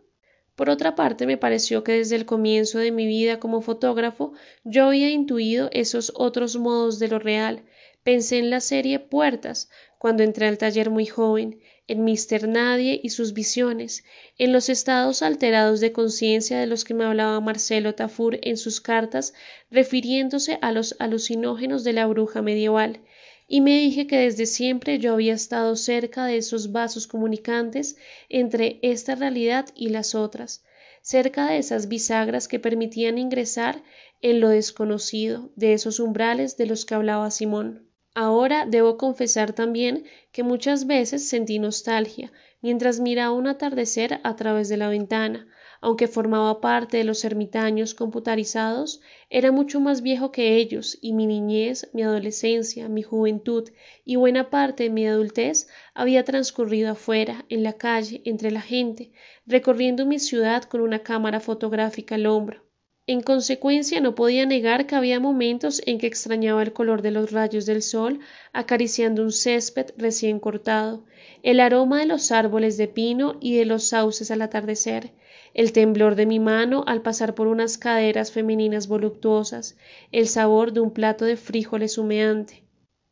Por 0.55 0.71
otra 0.71 0.95
parte, 0.95 1.27
me 1.27 1.37
pareció 1.37 1.83
que 1.83 1.95
desde 1.95 2.15
el 2.15 2.27
comienzo 2.27 2.79
de 2.79 2.93
mi 2.93 3.09
vida 3.09 3.41
como 3.41 3.61
fotógrafo 3.61 4.35
yo 4.63 4.85
había 4.87 5.11
intuido 5.11 5.69
esos 5.73 6.13
otros 6.15 6.55
modos 6.57 7.01
de 7.01 7.09
lo 7.09 7.19
real. 7.19 7.65
Pensé 8.05 8.37
en 8.37 8.51
la 8.51 8.61
serie 8.61 8.99
Puertas, 8.99 9.71
cuando 9.97 10.23
entré 10.23 10.47
al 10.47 10.59
taller 10.59 10.91
muy 10.91 11.07
joven, 11.07 11.61
en 11.87 12.05
Mr. 12.05 12.47
Nadie 12.47 13.01
y 13.03 13.09
sus 13.09 13.33
visiones, 13.33 14.05
en 14.37 14.53
los 14.53 14.69
estados 14.69 15.23
alterados 15.23 15.81
de 15.81 15.93
conciencia 15.93 16.61
de 16.61 16.67
los 16.67 16.85
que 16.85 16.93
me 16.93 17.05
hablaba 17.05 17.41
Marcelo 17.41 17.95
Tafur 17.95 18.39
en 18.43 18.59
sus 18.59 18.83
cartas, 18.83 19.33
refiriéndose 19.71 20.59
a 20.61 20.71
los 20.71 20.97
alucinógenos 20.99 21.83
de 21.83 21.95
la 21.95 22.07
bruja 22.07 22.43
medieval, 22.43 23.01
y 23.49 23.63
me 23.63 23.79
dije 23.79 24.07
que 24.07 24.19
desde 24.19 24.45
siempre 24.45 24.99
yo 24.99 25.15
había 25.15 25.33
estado 25.33 25.75
cerca 25.75 26.27
de 26.27 26.37
esos 26.37 26.73
vasos 26.73 27.07
comunicantes 27.07 27.97
entre 28.29 28.81
esta 28.83 29.15
realidad 29.15 29.71
y 29.75 29.89
las 29.89 30.15
otras, 30.15 30.63
cerca 31.01 31.47
de 31.47 31.57
esas 31.57 31.89
bisagras 31.89 32.49
que 32.49 32.61
permitían 32.61 33.17
ingresar 33.17 33.83
en 34.21 34.41
lo 34.41 34.51
desconocido, 34.51 35.51
de 35.57 35.73
esos 35.73 36.01
umbrales 36.01 36.59
de 36.59 36.67
los 36.67 36.85
que 36.85 36.95
hablaba 36.95 37.31
Simón. 37.31 37.89
Ahora 38.15 38.65
debo 38.65 38.97
confesar 38.97 39.53
también 39.53 40.05
que 40.33 40.43
muchas 40.43 40.87
veces 40.87 41.29
sentí 41.29 41.59
nostalgia 41.59 42.33
mientras 42.63 42.99
miraba 42.99 43.33
un 43.35 43.47
atardecer 43.47 44.21
a 44.23 44.37
través 44.37 44.71
de 44.71 44.77
la 44.79 44.89
ventana, 44.89 45.47
aunque 45.83 46.09
formaba 46.09 46.63
parte 46.63 46.97
de 46.97 47.05
los 47.05 47.25
ermitaños 47.27 47.95
computarizados, 47.95 49.03
era 49.29 49.53
mucho 49.53 49.81
más 49.81 50.01
viejo 50.01 50.33
que 50.33 50.57
ellos, 50.57 50.97
y 51.03 51.13
mi 51.13 51.27
niñez, 51.27 51.91
mi 51.93 52.03
adolescencia, 52.03 52.89
mi 52.89 53.03
juventud 53.03 53.69
y 54.03 54.17
buena 54.17 54.49
parte 54.49 54.85
de 54.85 54.91
mi 54.91 55.07
adultez 55.07 55.69
había 55.93 56.25
transcurrido 56.25 56.93
afuera, 56.93 57.45
en 57.51 57.63
la 57.65 57.75
calle, 57.75 58.23
entre 58.25 58.51
la 58.51 58.63
gente, 58.63 59.13
recorriendo 59.45 60.07
mi 60.07 60.19
ciudad 60.19 60.63
con 60.63 60.81
una 60.81 61.01
cámara 61.03 61.41
fotográfica 61.41 62.15
al 62.15 62.25
hombro. 62.25 62.64
En 63.07 63.21
consecuencia, 63.21 64.01
no 64.01 64.15
podía 64.15 64.47
negar 64.47 64.87
que 64.87 64.95
había 64.95 65.21
momentos 65.21 65.83
en 65.85 65.99
que 65.99 66.07
extrañaba 66.07 66.63
el 66.63 66.73
color 66.73 67.03
de 67.03 67.11
los 67.11 67.33
rayos 67.33 67.67
del 67.67 67.83
sol 67.83 68.21
acariciando 68.55 69.23
un 69.23 69.31
césped 69.31 69.91
recién 69.99 70.41
cortado, 70.41 71.05
el 71.43 71.61
aroma 71.61 71.99
de 72.01 72.07
los 72.07 72.33
árboles 72.33 72.79
de 72.79 72.89
pino 72.89 73.37
y 73.41 73.59
de 73.59 73.67
los 73.67 73.85
sauces 73.85 74.31
al 74.31 74.41
atardecer, 74.41 75.13
el 75.53 75.73
temblor 75.73 76.15
de 76.15 76.25
mi 76.25 76.41
mano 76.41 76.83
al 76.87 77.03
pasar 77.03 77.35
por 77.35 77.47
unas 77.47 77.77
caderas 77.77 78.33
femeninas 78.33 78.89
voluptuosas, 78.89 79.77
el 80.11 80.27
sabor 80.27 80.73
de 80.73 80.81
un 80.81 80.91
plato 80.91 81.27
de 81.27 81.37
frijoles 81.37 81.99
humeante. 81.99 82.65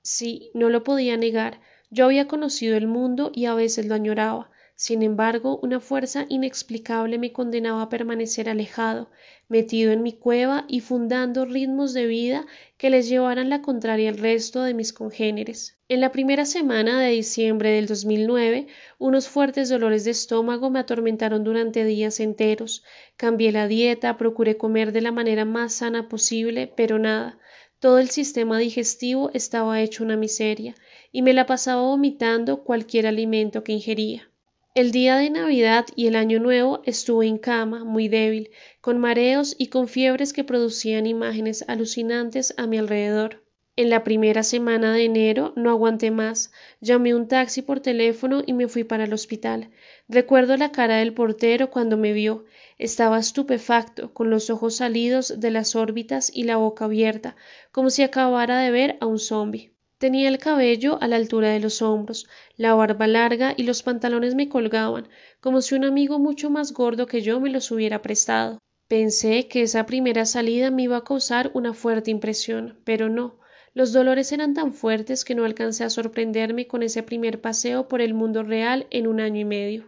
Sí, 0.02 0.50
no 0.54 0.70
lo 0.70 0.84
podía 0.84 1.18
negar, 1.18 1.60
yo 1.90 2.06
había 2.06 2.28
conocido 2.28 2.78
el 2.78 2.86
mundo 2.86 3.30
y 3.34 3.44
a 3.44 3.52
veces 3.52 3.84
lo 3.84 3.94
añoraba, 3.94 4.50
sin 4.74 5.02
embargo, 5.02 5.60
una 5.62 5.78
fuerza 5.78 6.26
inexplicable 6.28 7.18
me 7.18 7.32
condenaba 7.32 7.82
a 7.82 7.88
permanecer 7.88 8.48
alejado, 8.48 9.10
metido 9.48 9.92
en 9.92 10.02
mi 10.02 10.12
cueva 10.12 10.64
y 10.66 10.80
fundando 10.80 11.44
ritmos 11.44 11.92
de 11.94 12.06
vida 12.06 12.46
que 12.78 12.90
les 12.90 13.08
llevaran 13.08 13.48
la 13.50 13.62
contraria 13.62 14.10
al 14.10 14.18
resto 14.18 14.62
de 14.62 14.74
mis 14.74 14.92
congéneres. 14.92 15.78
En 15.88 16.00
la 16.00 16.10
primera 16.10 16.46
semana 16.46 17.00
de 17.00 17.10
diciembre 17.10 17.70
del 17.70 17.86
2009, 17.86 18.66
unos 18.98 19.28
fuertes 19.28 19.68
dolores 19.68 20.04
de 20.04 20.10
estómago 20.10 20.70
me 20.70 20.80
atormentaron 20.80 21.44
durante 21.44 21.84
días 21.84 22.18
enteros. 22.18 22.82
Cambié 23.16 23.52
la 23.52 23.68
dieta, 23.68 24.16
procuré 24.16 24.56
comer 24.56 24.90
de 24.90 25.02
la 25.02 25.12
manera 25.12 25.44
más 25.44 25.74
sana 25.74 26.08
posible, 26.08 26.66
pero 26.66 26.98
nada. 26.98 27.38
Todo 27.78 27.98
el 27.98 28.10
sistema 28.10 28.58
digestivo 28.58 29.30
estaba 29.34 29.80
hecho 29.80 30.02
una 30.02 30.16
miseria, 30.16 30.74
y 31.12 31.22
me 31.22 31.34
la 31.34 31.46
pasaba 31.46 31.82
vomitando 31.82 32.64
cualquier 32.64 33.06
alimento 33.06 33.62
que 33.62 33.72
ingería. 33.72 34.31
El 34.74 34.90
día 34.90 35.18
de 35.18 35.28
Navidad 35.28 35.84
y 35.96 36.06
el 36.06 36.16
Año 36.16 36.40
Nuevo 36.40 36.80
estuve 36.86 37.26
en 37.26 37.36
cama, 37.36 37.84
muy 37.84 38.08
débil, 38.08 38.50
con 38.80 38.98
mareos 38.98 39.54
y 39.58 39.66
con 39.66 39.86
fiebres 39.86 40.32
que 40.32 40.44
producían 40.44 41.04
imágenes 41.04 41.62
alucinantes 41.68 42.54
a 42.56 42.66
mi 42.66 42.78
alrededor. 42.78 43.42
En 43.76 43.90
la 43.90 44.02
primera 44.02 44.42
semana 44.42 44.94
de 44.94 45.04
enero 45.04 45.52
no 45.56 45.68
aguanté 45.68 46.10
más. 46.10 46.52
Llamé 46.80 47.14
un 47.14 47.28
taxi 47.28 47.60
por 47.60 47.80
teléfono 47.80 48.42
y 48.46 48.54
me 48.54 48.66
fui 48.66 48.82
para 48.82 49.04
el 49.04 49.12
hospital. 49.12 49.68
Recuerdo 50.08 50.56
la 50.56 50.72
cara 50.72 50.96
del 50.96 51.12
portero 51.12 51.68
cuando 51.68 51.98
me 51.98 52.14
vio. 52.14 52.46
Estaba 52.78 53.18
estupefacto, 53.18 54.14
con 54.14 54.30
los 54.30 54.48
ojos 54.48 54.76
salidos 54.76 55.38
de 55.38 55.50
las 55.50 55.76
órbitas 55.76 56.34
y 56.34 56.44
la 56.44 56.56
boca 56.56 56.86
abierta, 56.86 57.36
como 57.72 57.90
si 57.90 58.02
acabara 58.04 58.60
de 58.60 58.70
ver 58.70 58.96
a 59.00 59.06
un 59.06 59.18
zombi. 59.18 59.71
Tenía 60.02 60.28
el 60.28 60.38
cabello 60.38 60.98
a 61.00 61.06
la 61.06 61.14
altura 61.14 61.50
de 61.50 61.60
los 61.60 61.80
hombros, 61.80 62.26
la 62.56 62.74
barba 62.74 63.06
larga 63.06 63.54
y 63.56 63.62
los 63.62 63.84
pantalones 63.84 64.34
me 64.34 64.48
colgaban, 64.48 65.06
como 65.38 65.62
si 65.62 65.76
un 65.76 65.84
amigo 65.84 66.18
mucho 66.18 66.50
más 66.50 66.72
gordo 66.72 67.06
que 67.06 67.20
yo 67.20 67.38
me 67.38 67.50
los 67.50 67.70
hubiera 67.70 68.02
prestado. 68.02 68.58
Pensé 68.88 69.46
que 69.46 69.62
esa 69.62 69.86
primera 69.86 70.26
salida 70.26 70.72
me 70.72 70.82
iba 70.82 70.96
a 70.96 71.04
causar 71.04 71.52
una 71.54 71.72
fuerte 71.72 72.10
impresión, 72.10 72.80
pero 72.82 73.08
no. 73.08 73.38
Los 73.74 73.92
dolores 73.92 74.32
eran 74.32 74.54
tan 74.54 74.72
fuertes 74.72 75.24
que 75.24 75.36
no 75.36 75.44
alcancé 75.44 75.84
a 75.84 75.90
sorprenderme 75.90 76.66
con 76.66 76.82
ese 76.82 77.04
primer 77.04 77.40
paseo 77.40 77.86
por 77.86 78.00
el 78.00 78.12
mundo 78.12 78.42
real 78.42 78.88
en 78.90 79.06
un 79.06 79.20
año 79.20 79.38
y 79.38 79.44
medio. 79.44 79.84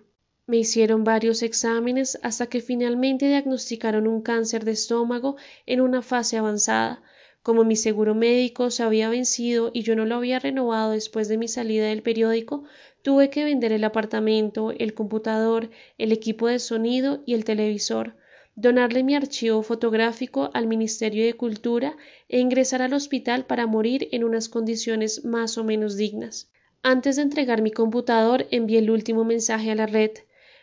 Me 0.46 0.58
hicieron 0.58 1.02
varios 1.02 1.42
exámenes 1.42 2.20
hasta 2.22 2.46
que 2.46 2.60
finalmente 2.60 3.26
diagnosticaron 3.26 4.06
un 4.06 4.22
cáncer 4.22 4.64
de 4.64 4.70
estómago 4.70 5.34
en 5.66 5.80
una 5.80 6.02
fase 6.02 6.38
avanzada. 6.38 7.02
Como 7.44 7.62
mi 7.62 7.76
seguro 7.76 8.16
médico 8.16 8.70
se 8.70 8.82
había 8.82 9.08
vencido 9.08 9.70
y 9.72 9.82
yo 9.82 9.94
no 9.94 10.04
lo 10.04 10.16
había 10.16 10.40
renovado 10.40 10.90
después 10.90 11.28
de 11.28 11.38
mi 11.38 11.46
salida 11.46 11.86
del 11.86 12.02
periódico, 12.02 12.64
tuve 13.02 13.30
que 13.30 13.44
vender 13.44 13.70
el 13.70 13.84
apartamento, 13.84 14.72
el 14.72 14.94
computador, 14.94 15.70
el 15.96 16.10
equipo 16.10 16.48
de 16.48 16.58
sonido 16.58 17.22
y 17.24 17.34
el 17.34 17.44
televisor 17.44 18.16
donarle 18.56 19.02
mi 19.02 19.14
archivo 19.16 19.62
fotográfico 19.62 20.50
al 20.54 20.66
Ministerio 20.66 21.24
de 21.24 21.34
Cultura 21.34 21.96
e 22.28 22.38
ingresar 22.38 22.82
al 22.82 22.94
hospital 22.94 23.46
para 23.46 23.66
morir 23.66 24.08
en 24.12 24.24
unas 24.24 24.48
condiciones 24.48 25.24
más 25.24 25.58
o 25.58 25.64
menos 25.64 25.96
dignas. 25.96 26.50
Antes 26.82 27.16
de 27.16 27.22
entregar 27.22 27.62
mi 27.62 27.72
computador 27.72 28.46
envié 28.50 28.78
el 28.78 28.90
último 28.90 29.24
mensaje 29.24 29.70
a 29.70 29.74
la 29.74 29.86
red. 29.86 30.12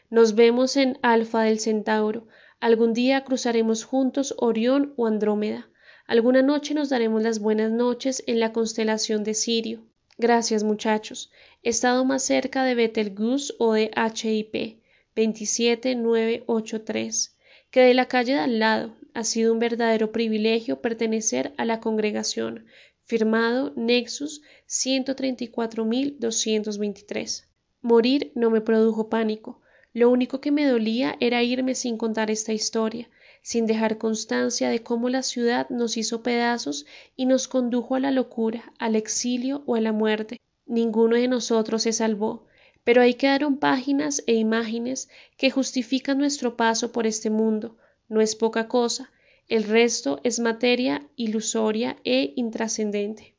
Nos 0.10 0.36
vemos 0.36 0.78
en 0.78 1.00
Alfa 1.02 1.42
del 1.44 1.60
Centauro. 1.60 2.28
Algún 2.60 2.94
día 2.94 3.24
cruzaremos 3.24 3.84
juntos 3.84 4.36
Orión 4.38 4.94
o 4.96 5.08
Andrómeda. 5.08 5.71
Alguna 6.12 6.42
noche 6.42 6.74
nos 6.74 6.90
daremos 6.90 7.24
las 7.24 7.40
buenas 7.40 7.72
noches 7.72 8.22
en 8.28 8.42
la 8.42 8.52
constelación 8.52 9.24
de 9.24 9.34
Sirio. 9.34 9.80
Gracias, 10.18 10.62
muchachos. 10.62 11.32
He 11.64 11.70
estado 11.70 12.04
más 12.04 12.22
cerca 12.22 12.66
de 12.66 12.76
Betelgeuse 12.76 13.54
o 13.60 13.72
de 13.72 13.90
HIP 13.96 14.82
27983 15.16 17.38
que 17.72 17.80
de 17.80 17.94
la 17.94 18.10
calle 18.10 18.34
de 18.34 18.40
al 18.40 18.60
lado. 18.60 18.94
Ha 19.14 19.24
sido 19.24 19.54
un 19.54 19.60
verdadero 19.60 20.12
privilegio 20.12 20.82
pertenecer 20.82 21.54
a 21.56 21.64
la 21.64 21.80
congregación. 21.80 22.66
Firmado 23.06 23.72
Nexus 23.78 24.42
134.223. 24.68 27.46
Morir 27.80 28.34
no 28.36 28.50
me 28.50 28.60
produjo 28.60 29.08
pánico. 29.08 29.62
Lo 29.94 30.10
único 30.10 30.42
que 30.42 30.52
me 30.52 30.66
dolía 30.66 31.16
era 31.22 31.42
irme 31.42 31.74
sin 31.74 31.96
contar 31.96 32.32
esta 32.32 32.52
historia, 32.52 33.10
sin 33.42 33.66
dejar 33.66 33.98
constancia 33.98 34.70
de 34.70 34.84
cómo 34.84 35.10
la 35.10 35.24
ciudad 35.24 35.70
nos 35.70 35.98
hizo 35.98 36.22
pedazos 36.22 36.86
y 37.16 37.26
nos 37.26 37.48
condujo 37.48 37.96
a 37.96 38.00
la 38.00 38.12
locura, 38.12 38.74
al 38.78 38.96
exilio 38.96 39.64
o 39.66 39.76
a 39.76 39.82
la 39.82 39.92
muerte. 39.92 40.40
Ninguno 40.66 41.16
de 41.16 41.28
nosotros 41.28 41.84
se 41.84 41.94
salvó, 41.94 42.46
pero 42.84 43.02
ahí 43.02 43.16
quedaron 43.16 43.58
páginas 43.58 44.24
e 44.28 44.36
imágenes 44.36 45.10
que 45.38 45.52
justifican 45.52 46.18
nuestro 46.18 46.56
paso 46.56 46.92
por 46.92 47.06
este 47.08 47.30
mundo. 47.30 47.78
No 48.10 48.22
es 48.22 48.36
poca 48.36 48.68
cosa, 48.68 49.12
el 49.48 49.64
resto 49.64 50.20
es 50.24 50.40
materia 50.40 51.08
ilusoria 51.16 51.98
e 52.04 52.34
intrascendente. 52.36 53.31